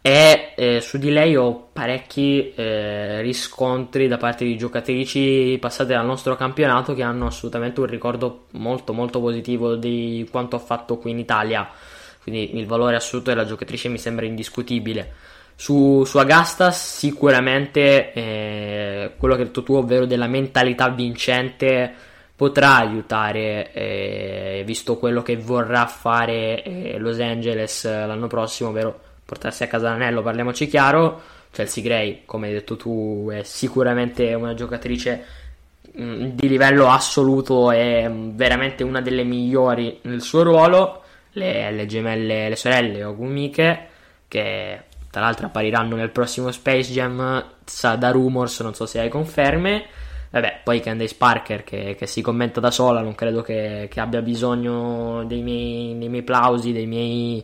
[0.00, 6.06] E eh, su di lei ho parecchi eh, riscontri da parte di giocatrici passate dal
[6.06, 11.10] nostro campionato che hanno assolutamente un ricordo molto molto positivo di quanto ha fatto qui
[11.10, 11.68] in Italia.
[12.22, 15.14] Quindi il valore assoluto della giocatrice mi sembra indiscutibile
[15.60, 21.92] su, su Agasta sicuramente eh, quello che hai detto tu, ovvero della mentalità vincente,
[22.36, 29.64] potrà aiutare, eh, visto quello che vorrà fare eh, Los Angeles l'anno prossimo, ovvero portarsi
[29.64, 31.20] a casa l'anello, parliamoci chiaro.
[31.50, 35.24] Chelsea Gray, come hai detto tu, è sicuramente una giocatrice
[36.00, 41.02] mm, di livello assoluto e mm, veramente una delle migliori nel suo ruolo.
[41.32, 43.88] Le, le gemelle, le sorelle Ogumike,
[44.28, 47.44] che tra l'altro appariranno nel prossimo Space Jam,
[47.98, 49.86] da rumors, non so se hai conferme.
[50.30, 54.20] Vabbè, poi Candace Parker che, che si commenta da sola, non credo che, che abbia
[54.20, 57.42] bisogno dei miei, dei miei plausi, dei miei,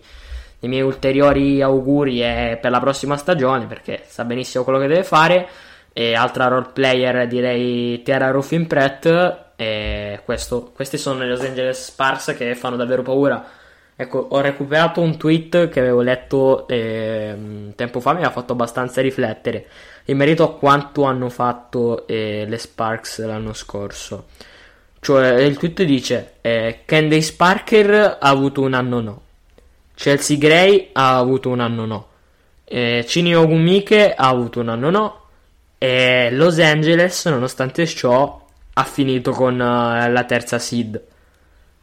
[0.61, 2.19] dei miei, ulteriori auguri
[2.61, 5.49] per la prossima stagione, perché sa benissimo quello che deve fare.
[5.95, 9.43] E altra role player direi Tiara Ruffin Pratt.
[9.57, 13.63] E questo, questi sono i Los Angeles Sparks che fanno davvero paura
[13.97, 19.01] Ecco, ho recuperato un tweet che avevo letto eh, tempo fa, mi ha fatto abbastanza
[19.01, 19.67] riflettere
[20.07, 24.27] in merito a quanto hanno fatto eh, le Sparks l'anno scorso.
[24.99, 29.23] Cioè, il tweet dice: eh, Candace Parker ha avuto un anno no,
[29.95, 32.09] Chelsea Gray ha avuto un anno no,
[32.65, 35.21] eh, Chini Ogumike ha avuto un anno no,
[35.79, 41.01] e Los Angeles, nonostante ciò, ha finito con uh, la terza seed.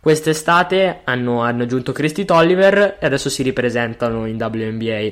[0.01, 5.11] Quest'estate hanno, hanno aggiunto Christy Tolliver e adesso si ripresentano in WNBA.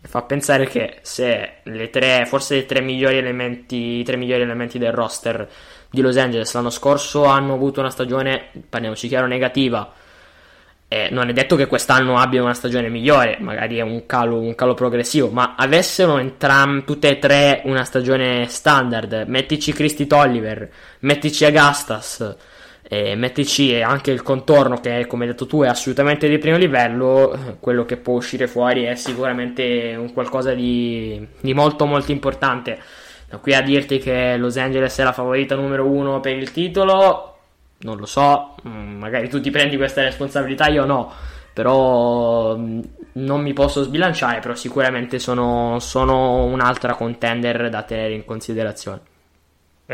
[0.00, 4.78] Fa pensare che se le tre, forse i tre migliori elementi, i tre migliori elementi
[4.78, 5.48] del roster
[5.88, 9.92] di Los Angeles l'anno scorso hanno avuto una stagione, parliamoci chiaro, negativa.
[10.88, 14.56] Eh, non è detto che quest'anno abbiano una stagione migliore, magari è un calo, un
[14.56, 20.68] calo progressivo, ma avessero entram- tutte e tre una stagione standard, mettici Christy Tolliver,
[21.00, 22.36] mettici Agastas,
[22.88, 27.56] e mettici anche il contorno che come hai detto tu è assolutamente di primo livello.
[27.58, 32.78] Quello che può uscire fuori è sicuramente un qualcosa di, di molto molto importante.
[33.28, 37.32] Da qui a dirti che Los Angeles è la favorita numero uno per il titolo
[37.78, 38.54] non lo so.
[38.66, 41.12] Mm, magari tu ti prendi questa responsabilità io no.
[41.52, 42.80] Però mm,
[43.14, 49.14] non mi posso sbilanciare però sicuramente sono, sono un'altra contender da tenere in considerazione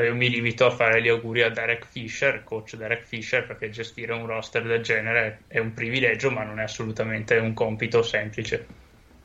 [0.01, 4.15] io mi limito a fare gli auguri a Derek Fisher, coach Derek Fisher, perché gestire
[4.15, 8.67] un roster del genere è un privilegio, ma non è assolutamente un compito semplice.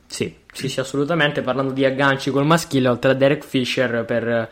[0.06, 1.40] Sì, sì, sì, assolutamente.
[1.40, 4.50] Parlando di agganci col maschile, oltre a Derek Fisher, per,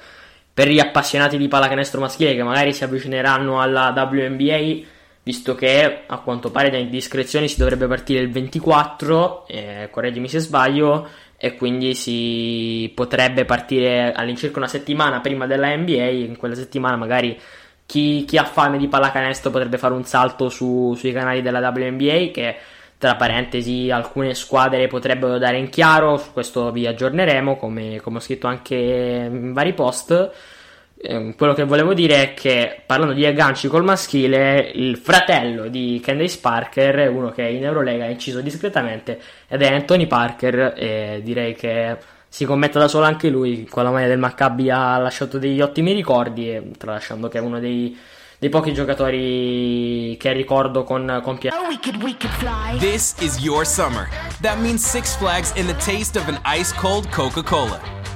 [0.52, 4.86] per gli appassionati di pallacanestro maschile che magari si avvicineranno alla WNBA,
[5.22, 10.38] visto che a quanto pare da indiscrezioni si dovrebbe partire il 24, eh, correggimi se
[10.38, 11.08] sbaglio,
[11.38, 16.04] e quindi si potrebbe partire all'incirca una settimana prima della NBA.
[16.04, 17.38] In quella settimana, magari
[17.84, 22.30] chi, chi ha fame di pallacanestro potrebbe fare un salto su, sui canali della WNBA.
[22.32, 22.56] Che
[22.98, 26.16] tra parentesi, alcune squadre potrebbero dare in chiaro.
[26.16, 30.54] Su questo vi aggiorneremo, come, come ho scritto anche in vari post.
[30.98, 36.00] Ehm, quello che volevo dire è che parlando di agganci col maschile, il fratello di
[36.02, 41.20] Candace Parker è uno che in Eurolega ha inciso discretamente ed è Anthony Parker e
[41.22, 41.96] direi che
[42.28, 45.92] si commetta da solo anche lui con la maglia del Maccabi ha lasciato degli ottimi
[45.92, 47.96] ricordi e tralasciando che è uno dei,
[48.38, 51.62] dei pochi giocatori che ricordo con, con piacere.
[51.62, 54.08] Oh, This is your summer.
[54.40, 58.15] That means Six Flags in the taste of an ice cold Coca-Cola.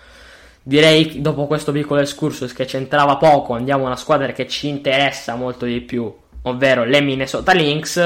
[0.63, 5.35] Direi dopo questo piccolo excursus che c'entrava poco, andiamo a una squadra che ci interessa
[5.35, 7.99] molto di più, ovvero le Minnesota Lynx.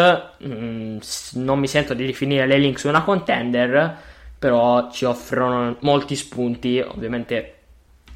[0.45, 0.99] Mm,
[1.33, 3.97] non mi sento di definire le Lynx una contender,
[4.39, 6.79] però ci offrono molti spunti.
[6.79, 7.55] Ovviamente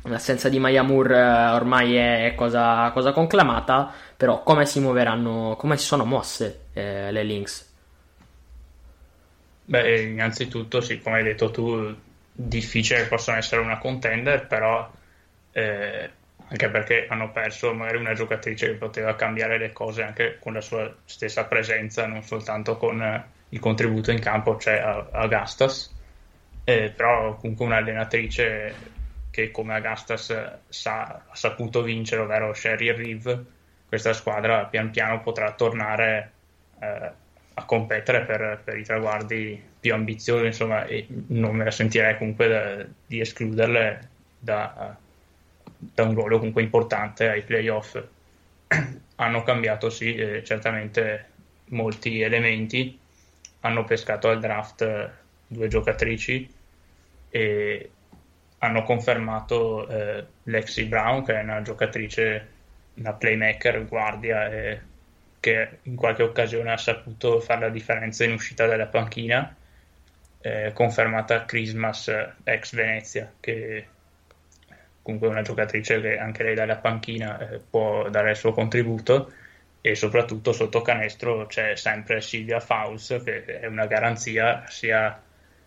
[0.03, 5.77] l'assenza di Maya Moore eh, ormai è cosa, cosa, conclamata, però come si muoveranno, come
[5.77, 7.67] si sono mosse eh, le Lynx?
[9.65, 11.95] Beh, innanzitutto, sì, come hai detto tu,
[12.41, 14.89] difficile che possano essere una contender, però
[15.51, 16.09] eh,
[16.47, 20.61] anche perché hanno perso magari una giocatrice che poteva cambiare le cose anche con la
[20.61, 24.77] sua stessa presenza, non soltanto con eh, il contributo in campo, cioè
[25.11, 25.93] Agastas,
[26.63, 28.75] eh, però comunque un'allenatrice
[29.31, 33.43] che come Agastas sa, ha saputo vincere, ovvero Sherry Reeve,
[33.87, 36.31] questa squadra pian piano potrà tornare
[36.79, 37.11] eh,
[37.59, 42.47] a competere per, per, i traguardi più ambiziosi, insomma, e non me la sentirei comunque
[42.47, 44.95] da, di escluderle da,
[45.77, 48.01] da, un ruolo comunque importante ai playoff.
[49.15, 51.27] hanno cambiato, sì, eh, certamente
[51.65, 52.97] molti elementi,
[53.61, 55.11] hanno pescato al draft
[55.47, 56.49] due giocatrici
[57.29, 57.89] e
[58.59, 62.47] hanno confermato eh, Lexi Brown, che è una giocatrice,
[62.95, 64.81] una playmaker, guardia, e
[65.39, 69.55] che in qualche occasione ha saputo fare la differenza in uscita dalla panchina,
[70.41, 72.11] eh, confermata Christmas
[72.43, 73.87] ex Venezia, che
[75.01, 79.31] comunque è una giocatrice che anche lei dalla panchina eh, può dare il suo contributo
[79.81, 85.21] e soprattutto sotto canestro c'è sempre Silvia Faust che è una garanzia sia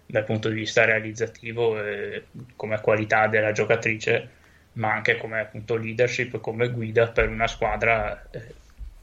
[0.04, 4.40] dal punto di vista realizzativo eh, come qualità della giocatrice
[4.74, 8.54] ma anche come appunto leadership come guida per una squadra eh,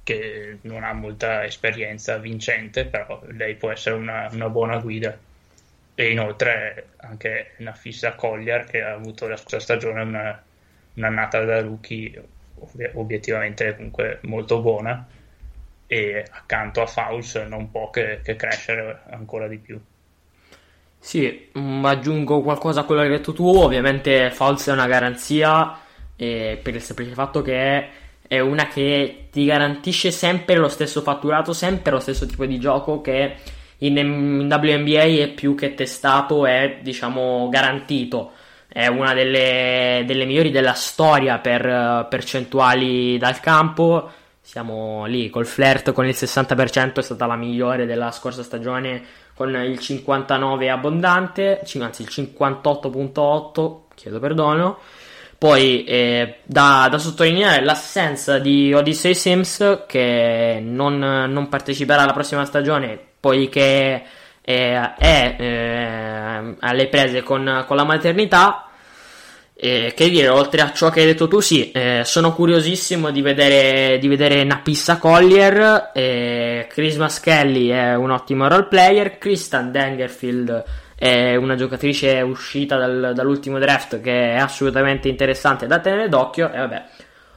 [0.10, 5.16] che non ha molta esperienza vincente, però lei può essere una, una buona guida.
[5.94, 10.42] E inoltre anche una fissa Collier che ha avuto la scorsa stagione una,
[10.96, 12.24] un'annata da rookie
[12.94, 15.06] obiettivamente comunque molto buona
[15.86, 19.80] e accanto a Fauls non può che, che crescere ancora di più.
[20.98, 25.78] Sì, mm, aggiungo qualcosa a quello che hai detto tu, ovviamente Fauls è una garanzia
[26.16, 31.52] eh, per il semplice fatto che è una che ti garantisce sempre lo stesso fatturato,
[31.52, 33.38] sempre lo stesso tipo di gioco che
[33.80, 38.34] in, WNBA è più che testato, è diciamo garantito.
[38.68, 44.12] È una delle, delle migliori della storia per percentuali dal campo.
[44.42, 49.02] Siamo lì col flirt con il 60%, è stata la migliore della scorsa stagione
[49.34, 54.78] con il 59 abbondante, anzi il 58.8, chiedo perdono.
[55.40, 62.44] Poi è da, da, sottolineare l'assenza di Odyssey Sims che non, non parteciperà alla prossima
[62.44, 64.04] stagione poiché
[64.42, 68.66] è, è eh, alle prese con, con la maternità.
[69.62, 73.22] Eh, che dire, oltre a ciò che hai detto tu, sì, eh, sono curiosissimo di
[73.22, 75.92] vedere, di vedere Napissa Collier.
[75.94, 79.18] Eh, Chris Maschelli è un ottimo role player.
[79.18, 80.64] Kristen Dangerfield
[81.00, 86.52] è una giocatrice uscita dal, dall'ultimo draft che è assolutamente interessante da tenere d'occhio.
[86.52, 86.86] E vabbè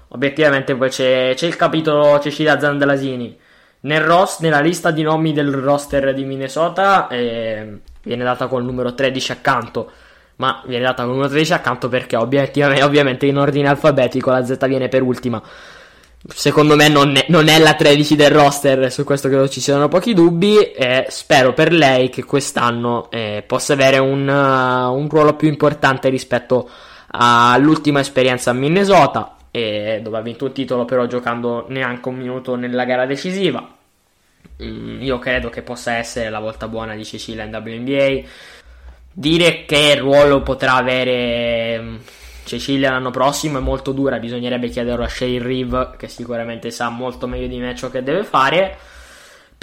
[0.09, 3.39] obiettivamente poi c'è, c'è il capitolo Cecilia Zandalasini.
[3.83, 8.95] Nel ros, nella lista di nomi del roster di Minnesota eh, viene data col numero
[8.95, 9.93] 13 accanto.
[10.37, 14.89] Ma viene data col numero 13 accanto perché ovviamente in ordine alfabetico la Z viene
[14.89, 15.41] per ultima
[16.29, 19.89] secondo me non è, non è, la 13 del roster, su questo credo ci siano
[19.89, 25.35] pochi dubbi e spero per lei che quest'anno eh, possa avere un, uh, un, ruolo
[25.35, 26.69] più importante rispetto
[27.09, 32.55] all'ultima esperienza a Minnesota, eh, dove ha vinto un titolo però giocando neanche un minuto
[32.55, 33.77] nella gara decisiva.
[34.63, 38.29] Mm, io credo che possa essere la volta buona di Cecilia in WNBA.
[39.15, 42.01] Dire che ruolo potrà avere
[42.45, 47.27] Cecilia l'anno prossimo è molto dura, bisognerebbe chiederlo a Sheryl Reeve che sicuramente sa molto
[47.27, 48.77] meglio di me ciò che deve fare.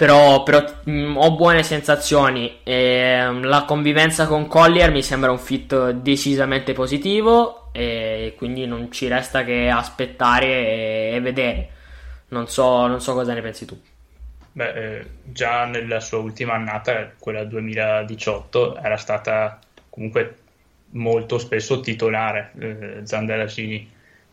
[0.00, 2.60] Però, però mh, mm, ho buone sensazioni.
[2.64, 7.68] E, um, la convivenza con Collier mi sembra un fit decisamente positivo.
[7.72, 11.68] E quindi non ci resta che aspettare e, e vedere.
[12.28, 13.78] Non so, non so, cosa ne pensi tu.
[14.52, 19.58] Beh, eh, già nella sua ultima annata, quella 2018, era stata
[19.90, 20.36] comunque
[20.92, 23.92] molto spesso titolare eh, Zanderacini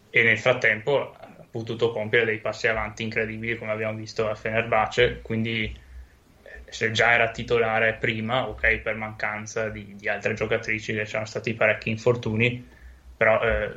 [0.10, 5.22] e nel frattempo ha potuto compiere dei passi avanti incredibili come abbiamo visto a Fenerbahce
[5.22, 5.64] quindi
[6.44, 11.26] eh, se già era titolare prima ok per mancanza di, di altre giocatrici che c'erano
[11.26, 12.66] stati parecchi infortuni
[13.16, 13.72] però eh,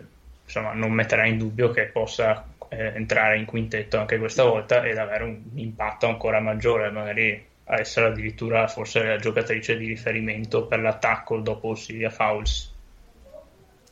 [0.45, 4.97] insomma non metterà in dubbio che possa eh, entrare in quintetto anche questa volta ed
[4.97, 10.81] avere un impatto ancora maggiore, magari a essere addirittura forse la giocatrice di riferimento per
[10.81, 12.70] l'attacco dopo Silvia Fowles.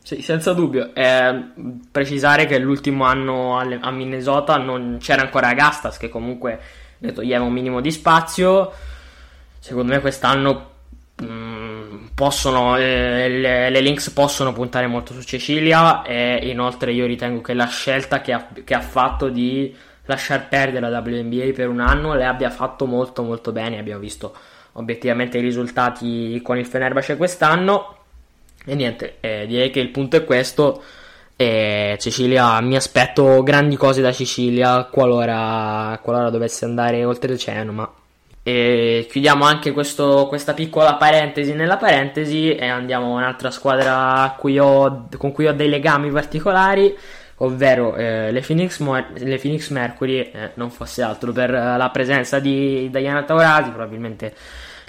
[0.09, 0.95] Sì, senza dubbio.
[0.95, 1.53] Eh,
[1.93, 6.59] precisare che l'ultimo anno a Minnesota non c'era ancora Gastas, che comunque
[7.01, 8.73] ne toglieva un minimo di spazio.
[9.59, 10.71] Secondo me quest'anno
[11.23, 17.43] mm, possono, eh, le, le, Lynx possono puntare molto su Cecilia e inoltre io ritengo
[17.43, 21.81] che la scelta che ha, che ha fatto di lasciar perdere la WNBA per un
[21.81, 23.79] anno le abbia fatto molto molto bene.
[23.79, 24.35] Abbiamo visto
[24.73, 27.98] obiettivamente i risultati con il Fenerbahce quest'anno
[28.69, 30.83] e niente, eh, direi che il punto è questo.
[31.37, 37.73] E Cecilia, mi aspetto grandi cose da Sicilia qualora, qualora dovesse andare oltreoceano.
[37.73, 37.93] Ma
[38.49, 44.59] e chiudiamo anche questo, questa piccola parentesi nella parentesi e andiamo a un'altra squadra cui
[44.59, 46.97] ho, con cui ho dei legami particolari,
[47.37, 52.39] ovvero eh, le, Phoenix Mo- le, Phoenix Mercury, eh, non fosse altro per la presenza
[52.39, 54.35] di Diana Taurasi, probabilmente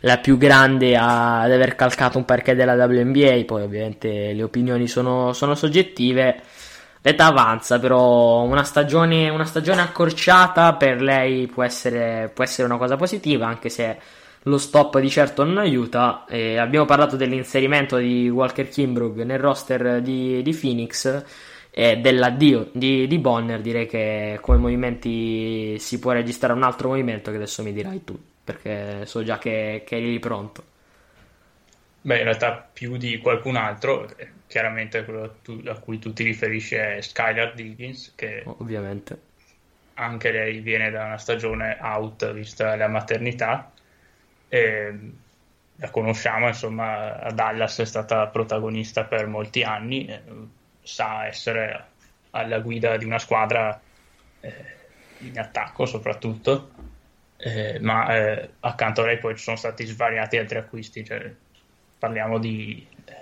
[0.02, 5.34] la più grande ad aver calcato un parquet della WNBA, poi ovviamente le opinioni sono,
[5.34, 6.42] sono soggettive.
[7.02, 12.78] L'età avanza, però una stagione, una stagione accorciata per lei può essere, può essere, una
[12.78, 13.98] cosa positiva, anche se
[14.44, 16.26] lo stop di certo non aiuta.
[16.28, 21.24] E abbiamo parlato dell'inserimento di Walker Kimbrough nel roster di, di Phoenix
[21.72, 23.62] e dell'addio di, di, Bonner.
[23.62, 28.18] Direi che come movimenti si può registrare un altro movimento che adesso mi dirai tu
[28.50, 30.64] perché so già che, che eri pronto.
[32.02, 36.14] Beh, in realtà più di qualcun altro, eh, chiaramente quello a, tu, a cui tu
[36.14, 39.28] ti riferisci è Skylar Diggins, che ovviamente
[39.96, 43.72] anche lei viene da una stagione out vista la maternità.
[44.48, 45.00] E
[45.76, 50.10] la conosciamo, insomma, a Dallas è stata protagonista per molti anni,
[50.82, 51.86] sa essere
[52.32, 53.80] alla guida di una squadra
[54.40, 54.52] eh,
[55.20, 56.79] in attacco soprattutto
[57.42, 61.34] eh, ma eh, accanto a lei poi ci sono stati svariati altri acquisti, cioè,
[61.98, 63.14] parliamo di eh,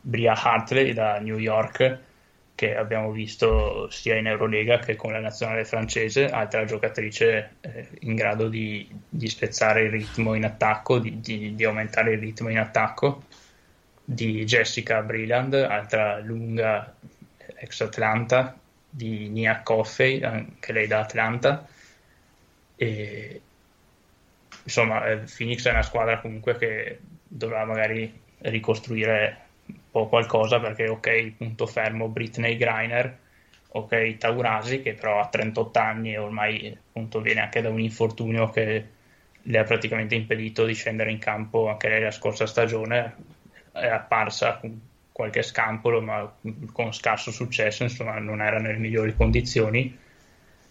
[0.00, 1.98] Bria Hartley da New York
[2.56, 8.14] che abbiamo visto sia in Eurolega che con la nazionale francese, altra giocatrice eh, in
[8.14, 12.58] grado di, di, spezzare il ritmo in attacco, di, di, di, aumentare il ritmo in
[12.58, 13.22] attacco,
[14.04, 16.92] di Jessica Brilland, altra lunga
[17.54, 18.58] ex Atlanta,
[18.90, 21.66] di Nia Coffey, anche lei da Atlanta,
[22.76, 23.40] e,
[24.64, 30.88] insomma, eh, Phoenix è una squadra comunque che dovrà magari ricostruire un po' qualcosa perché,
[30.88, 33.18] ok, punto fermo Britney Griner,
[33.68, 38.50] ok, Taurasi che però ha 38 anni e ormai appunto viene anche da un infortunio
[38.50, 38.86] che
[39.42, 43.14] le ha praticamente impedito di scendere in campo anche lei la scorsa stagione,
[43.72, 46.32] è apparsa con qualche scampolo ma
[46.72, 49.96] con scarso successo, insomma non era nelle migliori condizioni.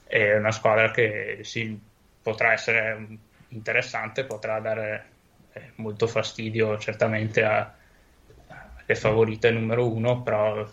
[0.06, 1.80] È una squadra che sì,
[2.22, 3.08] potrà essere
[3.50, 5.06] interessante, potrà dare
[5.54, 10.68] eh, molto fastidio certamente alle favorite numero uno, però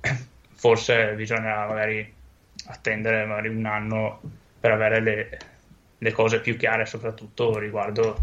[0.52, 2.12] forse bisogna magari
[2.66, 4.20] attendere magari un anno
[4.58, 5.38] per avere le,
[5.98, 8.16] le cose più chiare, soprattutto riguardo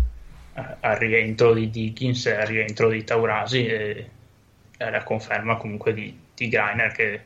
[0.54, 4.10] eh, al rientro di Dickens al rientro di Taurasi e,
[4.78, 7.26] e la conferma comunque di, di Greiner che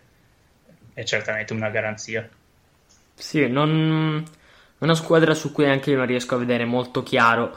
[0.93, 2.27] è certamente una garanzia.
[3.13, 4.23] Sì, non
[4.85, 7.53] una squadra su cui anche io non riesco a vedere molto chiaro.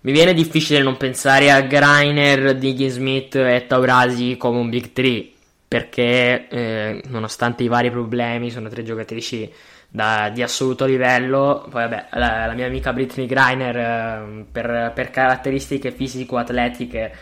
[0.00, 5.28] Mi viene difficile non pensare a Greiner, Diggy Smith e Taurasi come un Big 3
[5.66, 9.52] perché eh, nonostante i vari problemi sono tre giocatrici
[9.88, 11.66] da, di assoluto livello.
[11.68, 17.12] Poi vabbè, la, la mia amica Britney Greiner eh, per, per, caratteristiche fisico-atletiche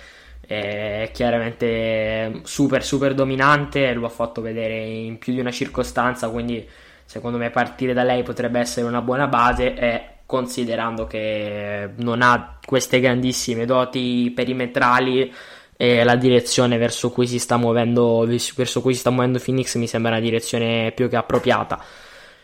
[0.46, 6.68] è chiaramente super super dominante, lo ha fatto vedere in più di una circostanza, quindi
[7.12, 12.56] secondo me partire da lei potrebbe essere una buona base e considerando che non ha
[12.64, 15.30] queste grandissime doti perimetrali
[15.76, 20.12] e la direzione verso cui si sta muovendo cui si sta muovendo Phoenix mi sembra
[20.12, 21.84] una direzione più che appropriata.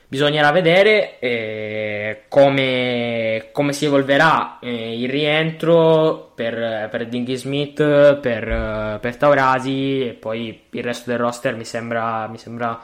[0.06, 7.82] Bisognerà vedere eh, come, come, si evolverà eh, il rientro per, per Dingy Smith
[8.20, 12.78] per, per Taurasi e poi il resto del roster mi sembra, mi sembra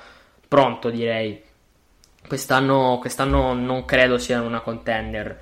[0.49, 1.53] pronto direi
[2.27, 5.39] Quest'anno, quest'anno non credo siano una contender.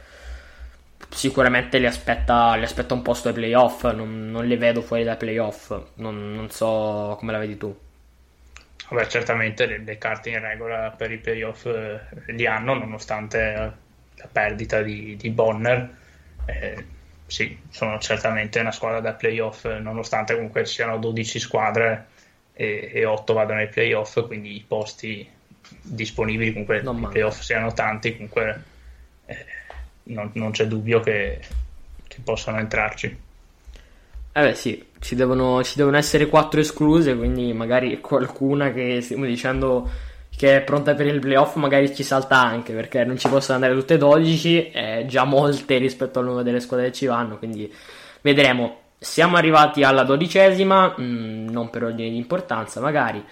[1.08, 3.84] Sicuramente li aspetta, li aspetta un posto ai playoff.
[3.92, 5.70] Non, non le vedo fuori dai playoff.
[5.94, 7.76] Non, non, so come la vedi tu.
[8.88, 12.00] Vabbè, certamente le, le carte in regola per i playoff eh,
[12.32, 13.72] li hanno, nonostante
[14.14, 15.96] la perdita di, di Bonner.
[16.44, 16.84] Eh,
[17.26, 22.08] sì, sono certamente una squadra da playoff, nonostante comunque siano 12 squadre
[22.52, 25.26] e, e 8 vadano ai playoff, quindi i posti
[25.80, 28.62] disponibili, comunque i playoff siano tanti, comunque
[29.26, 29.46] eh,
[30.04, 31.40] non, non, c'è dubbio che,
[32.06, 33.18] che possano entrarci.
[34.34, 39.26] Eh beh sì, ci devono, ci devono, essere quattro escluse, quindi magari qualcuna che stiamo
[39.26, 39.90] dicendo
[40.34, 43.78] che è pronta per il playoff magari ci salta anche, perché non ci possono andare
[43.78, 47.72] tutte e 12, eh, già molte rispetto al numero delle squadre che ci vanno, quindi
[48.22, 48.78] vedremo.
[48.98, 53.22] Siamo arrivati alla dodicesima, mh, mm, non per ordine di importanza magari,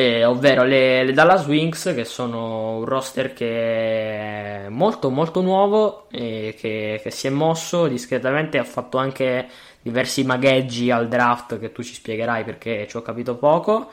[0.00, 6.08] eh, ovvero le, le, Dallas Wings, che sono un roster che è molto molto nuovo,
[6.10, 9.48] e che, che si è mosso discretamente, ha fatto anche
[9.82, 13.90] diversi magheggi al draft che tu ci spiegherai perché ci ho capito poco,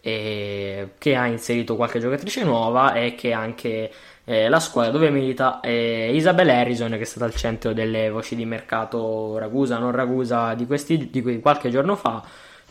[0.00, 3.90] e che ha inserito qualche giocatrice nuova e che anche
[4.24, 5.70] eh, la squadra dove milita è
[6.12, 10.66] Isabel Harrison che è stata al centro delle voci di mercato Ragusa, non Ragusa di,
[10.66, 12.22] questi, di qualche giorno fa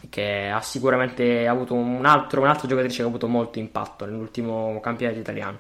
[0.10, 5.20] che ha sicuramente avuto un altro, un'altra giocatrice che ha avuto molto impatto nell'ultimo campionato
[5.20, 5.60] italiano.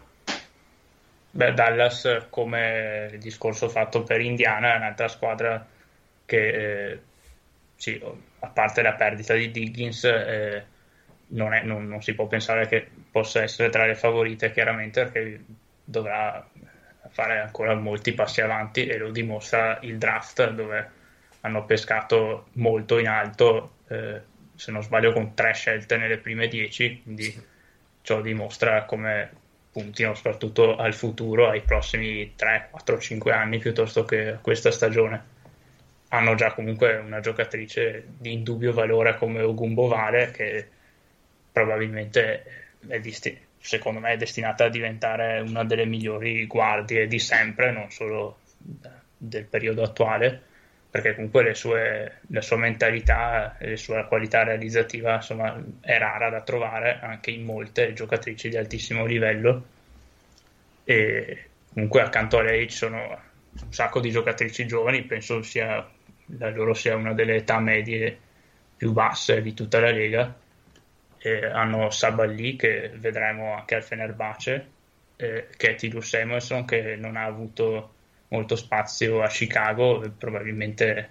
[1.31, 5.65] Beh, Dallas, come il discorso fatto per Indiana, è un'altra squadra
[6.25, 6.99] che, eh,
[7.75, 8.01] sì,
[8.39, 10.65] a parte la perdita di Diggins, eh,
[11.27, 15.43] non, è, non, non, si può pensare che possa essere tra le favorite, chiaramente, perché
[15.83, 16.47] dovrà
[17.09, 20.91] fare ancora molti passi avanti e lo dimostra il draft, dove
[21.47, 23.77] hanno pescato molto in alto.
[23.87, 24.21] Eh,
[24.55, 27.33] se non sbaglio, con tre scelte nelle prime dieci, quindi
[28.01, 29.29] ciò dimostra come
[29.71, 35.35] puntino soprattutto al futuro, ai prossimi 3, 4, 5 anni piuttosto che a questa stagione.
[36.09, 40.67] Hanno già comunque una giocatrice di indubbio valore come Ogumbo Vale che
[41.51, 42.43] probabilmente
[42.87, 47.91] è desti- secondo me è destinata a diventare una delle migliori guardie di sempre, non
[47.91, 48.39] solo
[49.17, 50.46] del periodo attuale
[50.97, 56.41] perché comunque sue, la sua mentalità e la sua qualità realizzativa insomma, è rara da
[56.41, 59.65] trovare anche in molte giocatrici di altissimo livello.
[60.83, 65.87] E comunque accanto a lei ci sono un sacco di giocatrici giovani penso sia
[66.37, 68.17] la loro sia una delle età medie
[68.75, 70.35] più basse di tutta la Lega.
[71.19, 74.67] E hanno Saballi che vedremo anche al Fenerbahce
[75.15, 77.93] e Katie Lou Samuelson che non ha avuto
[78.29, 81.09] molto spazio a Chicago, probabilmente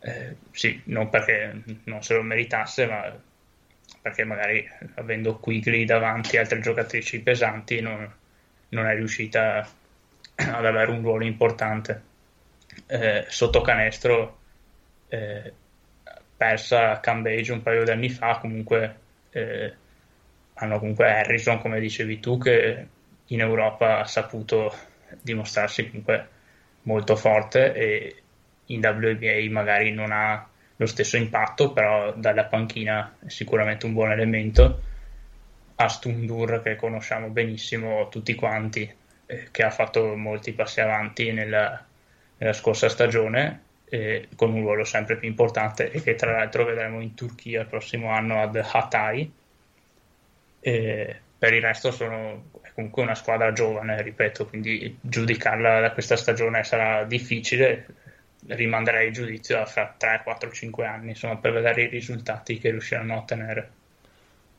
[0.00, 3.20] eh, sì, non perché non se lo meritasse, ma
[4.00, 8.10] perché magari avendo Quigley davanti altre giocatrici pesanti non,
[8.70, 9.68] non è riuscita
[10.34, 12.08] ad avere un ruolo importante.
[12.86, 14.38] Eh, sotto canestro
[15.08, 15.52] eh,
[16.36, 18.96] persa Cambage un paio di anni fa, comunque
[19.30, 19.74] eh,
[20.54, 22.86] hanno comunque Harrison, come dicevi tu, che
[23.26, 24.74] in Europa ha saputo
[25.22, 26.28] dimostrarsi comunque
[26.82, 28.22] molto forte e
[28.66, 34.12] in WNBA magari non ha lo stesso impatto, però dalla panchina è sicuramente un buon
[34.12, 34.82] elemento.
[35.76, 38.90] Astundur che conosciamo benissimo tutti quanti,
[39.26, 41.84] eh, che ha fatto molti passi avanti nella,
[42.38, 47.00] nella scorsa stagione, eh, con un ruolo sempre più importante e che tra l'altro vedremo
[47.00, 49.30] in Turchia il prossimo anno ad Hatay.
[50.60, 56.64] Eh, per il resto sono comunque una squadra giovane, ripeto, quindi giudicarla da questa stagione
[56.64, 57.86] sarà difficile.
[58.46, 63.14] Rimanderei il giudizio fra 3, 4, 5 anni, insomma, per vedere i risultati che riusciranno
[63.14, 63.70] a ottenere.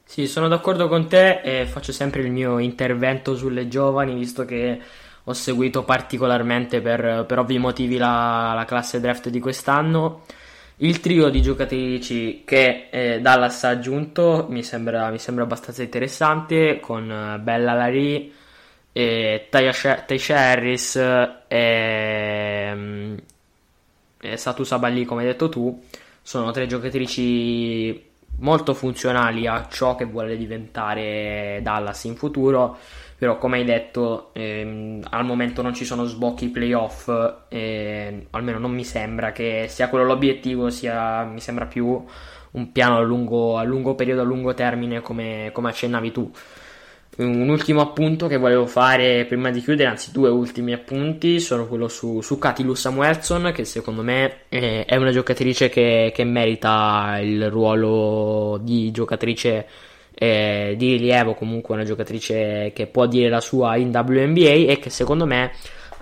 [0.03, 4.79] Sì, sono d'accordo con te e faccio sempre il mio intervento sulle giovani, visto che
[5.23, 10.23] ho seguito particolarmente per, per ovvi motivi la, la classe draft di quest'anno.
[10.83, 16.79] Il trio di giocatrici che eh, Dallas ha aggiunto mi sembra, mi sembra abbastanza interessante
[16.79, 18.33] con eh, Bella Larry,
[18.91, 20.03] e Taisha
[20.37, 20.95] Harris
[21.47, 23.17] e, mm,
[24.21, 25.83] e Satu Saballi come hai detto tu.
[26.19, 28.09] Sono tre giocatrici
[28.39, 32.79] molto funzionali a ciò che vuole diventare Dallas in futuro
[33.21, 37.07] però come hai detto ehm, al momento non ci sono sbocchi playoff
[37.49, 42.03] eh, almeno non mi sembra che sia quello l'obiettivo sia mi sembra più
[42.53, 46.31] un piano a lungo, a lungo periodo a lungo termine come, come, accennavi tu.
[47.17, 51.87] Un ultimo appunto che volevo fare prima di chiudere anzi due ultimi appunti sono quello
[51.89, 57.51] su, su Katilu Samuelson che secondo me è, è una giocatrice che, che merita il
[57.51, 59.67] ruolo di giocatrice
[60.13, 64.89] eh, di rilievo, comunque una giocatrice che può dire la sua in WNBA e che
[64.89, 65.51] secondo me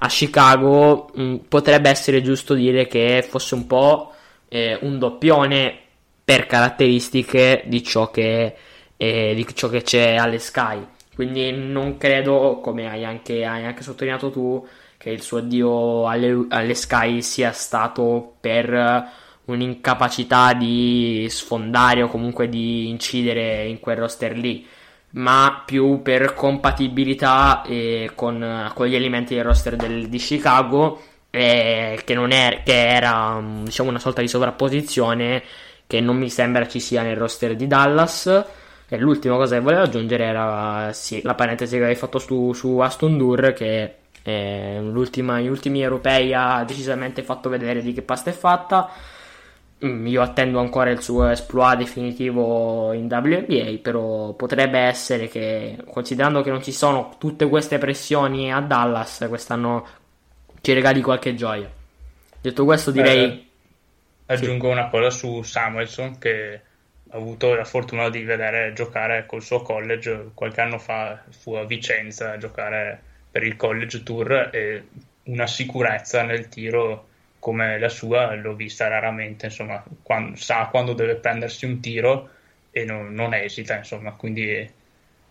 [0.02, 4.14] a Chicago mh, mm, potrebbe essere giusto dire che fosse un po'
[4.50, 5.78] eh, un doppione
[6.24, 8.56] per caratteristiche di ciò che,
[8.98, 10.86] eh, di ciò che c'è alle Sky.
[11.16, 14.66] Quindi non credo, come hai anche, hai anche sottolineato tu,
[14.98, 19.08] che il suo addio alle, alle Sky sia stato per
[19.52, 24.66] un'incapacità di sfondare o comunque di incidere in quel roster lì.
[25.12, 31.02] ma più per compatibilità eh, con, con, gli elementi del roster del, di Chicago,
[31.32, 35.44] eh, che, è, che era diciamo, una sorta di sovrapposizione
[35.88, 38.46] che non mi sembra ci sia nel roster di Dallas.
[38.88, 42.78] E l'ultima cosa che volevo aggiungere era sì, la parentesi che avevi fatto su, su
[42.78, 48.34] Aston Dur, che eh, gli ultimi europei ha decisamente fatto vedere di che pasta è
[48.34, 48.90] fatta.
[49.86, 56.42] Mm, io attendo ancora il suo esploit definitivo in WNBA, però potrebbe essere che, considerando
[56.42, 59.88] che non ci sono tutte queste pressioni a Dallas, quest'anno
[60.60, 61.70] ci regali qualche gioia.
[62.42, 63.24] Detto questo, direi.
[63.24, 63.46] Eh,
[64.34, 64.72] aggiungo sì.
[64.74, 66.62] una cosa su Samuelson che
[67.12, 71.64] ho avuto la fortuna di vedere giocare col suo college qualche anno fa fu a
[71.64, 73.02] Vicenza a giocare
[73.32, 74.84] per il college tour e
[75.24, 77.09] una sicurezza nel tiro
[77.40, 82.30] come la sua l'ho vista raramente insomma quando, sa quando deve prendersi un tiro
[82.72, 84.70] e non, non esita insomma quindi è,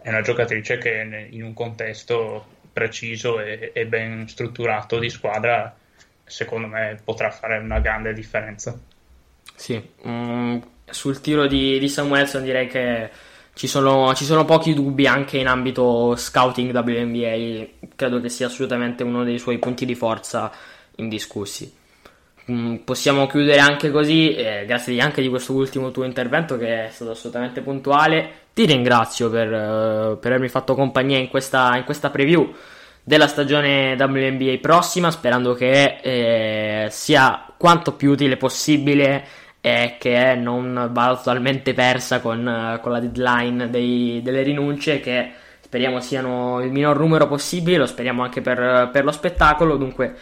[0.02, 5.74] è, una giocatrice che in un contesto preciso e, e ben strutturato di squadra
[6.24, 8.78] secondo me potrà fare una grande differenza
[9.54, 10.58] sì mm
[10.90, 13.10] sul tiro di, di Samuelson direi che
[13.54, 19.02] ci sono, ci sono, pochi dubbi anche in ambito scouting WNBA, credo che sia assolutamente
[19.02, 20.50] uno dei suoi punti di forza
[20.96, 21.74] indiscussi.
[22.50, 26.88] Mm, possiamo chiudere anche così, eh, grazie anche di questo ultimo tuo intervento che è
[26.90, 28.46] stato assolutamente puntuale.
[28.54, 32.50] Ti ringrazio per, uh, per avermi fatto compagnia in questa, in questa, preview
[33.04, 39.24] della stagione WNBA prossima, sperando che eh, sia quanto più utile possibile
[39.60, 46.00] e che non vada totalmente persa con, con la deadline dei, delle rinunce che speriamo
[46.00, 50.16] siano il minor numero possibile, lo speriamo anche per, per lo spettacolo, dunque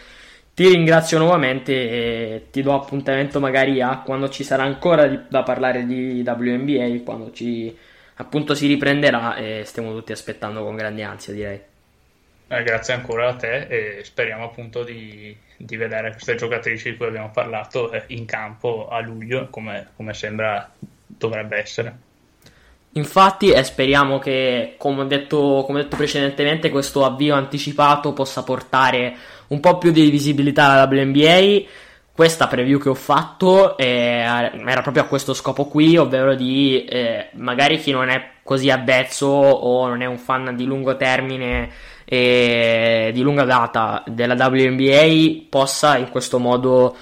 [0.57, 5.43] ti ringrazio nuovamente e ti do appuntamento magari a quando ci sarà ancora di, da
[5.43, 7.77] parlare di WNBA, quando ci
[8.15, 11.61] appunto si riprenderà e stiamo tutti aspettando con grande ansia direi.
[12.47, 17.05] Eh, grazie ancora a te e speriamo appunto di, di, vedere queste giocatrici di cui
[17.05, 20.71] abbiamo parlato eh, in campo a luglio come, come sembra
[21.05, 22.06] dovrebbe essere.
[22.97, 28.43] Infatti, e speriamo che, come ho, detto, come ho detto precedentemente, questo avvio anticipato possa
[28.43, 29.15] portare
[29.47, 31.85] un po' più di visibilità alla WNBA.
[32.11, 34.23] Questa preview che ho fatto eh,
[34.65, 39.27] era proprio a questo scopo qui, ovvero di eh, magari chi non è così avvezzo
[39.27, 41.69] o non è un fan di lungo termine
[42.05, 46.95] e di lunga data della WNBA possa in questo modo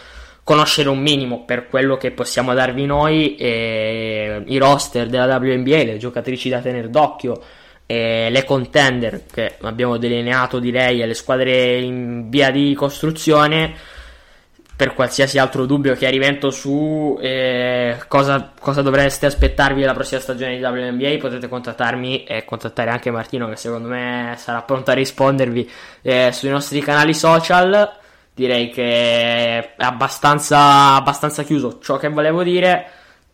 [0.46, 5.98] conoscere un minimo per quello che possiamo darvi noi e i roster della WNBA, le
[5.98, 7.42] giocatrici da tenere d'occhio
[7.88, 13.74] e le contender che abbiamo delineato direi e le squadre in via di costruzione
[14.76, 20.64] per qualsiasi altro dubbio chiarimento su eh, cosa, cosa, dovreste aspettarvi la prossima stagione di
[20.64, 25.72] WNBA potete contattarmi e contattare anche Martino che secondo me sarà pronto a rispondervi
[26.04, 28.04] eh, sui nostri canali social
[28.36, 32.86] direi che è abbastanza, abbastanza chiuso ciò che volevo dire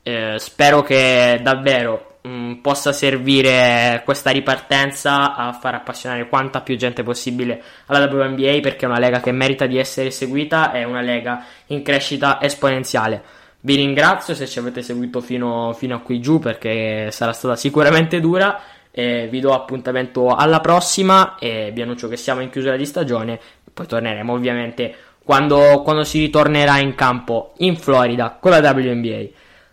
[0.04, 6.76] eh, spero che davvero mh, mm, possa servire questa ripartenza a far appassionare quanta più
[6.78, 11.02] gente possibile alla WNBA perché è una lega che merita di essere seguita, è una
[11.02, 13.24] lega in crescita esponenziale.
[13.64, 18.20] Vi ringrazio se ci avete seguito fino, fino a qui giù perché sarà stata sicuramente
[18.20, 18.60] dura.
[18.94, 23.40] E vi do appuntamento alla prossima e vi annuncio che siamo in chiusura di stagione.
[23.82, 24.94] Poi torneremo ovviamente
[25.24, 29.26] quando, quando si ritornerà in campo in Florida con la WNBA.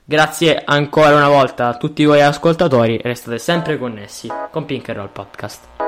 [0.03, 5.88] Grazie ancora una volta a tutti voi ascoltatori restate sempre connessi con Pink Roll Podcast.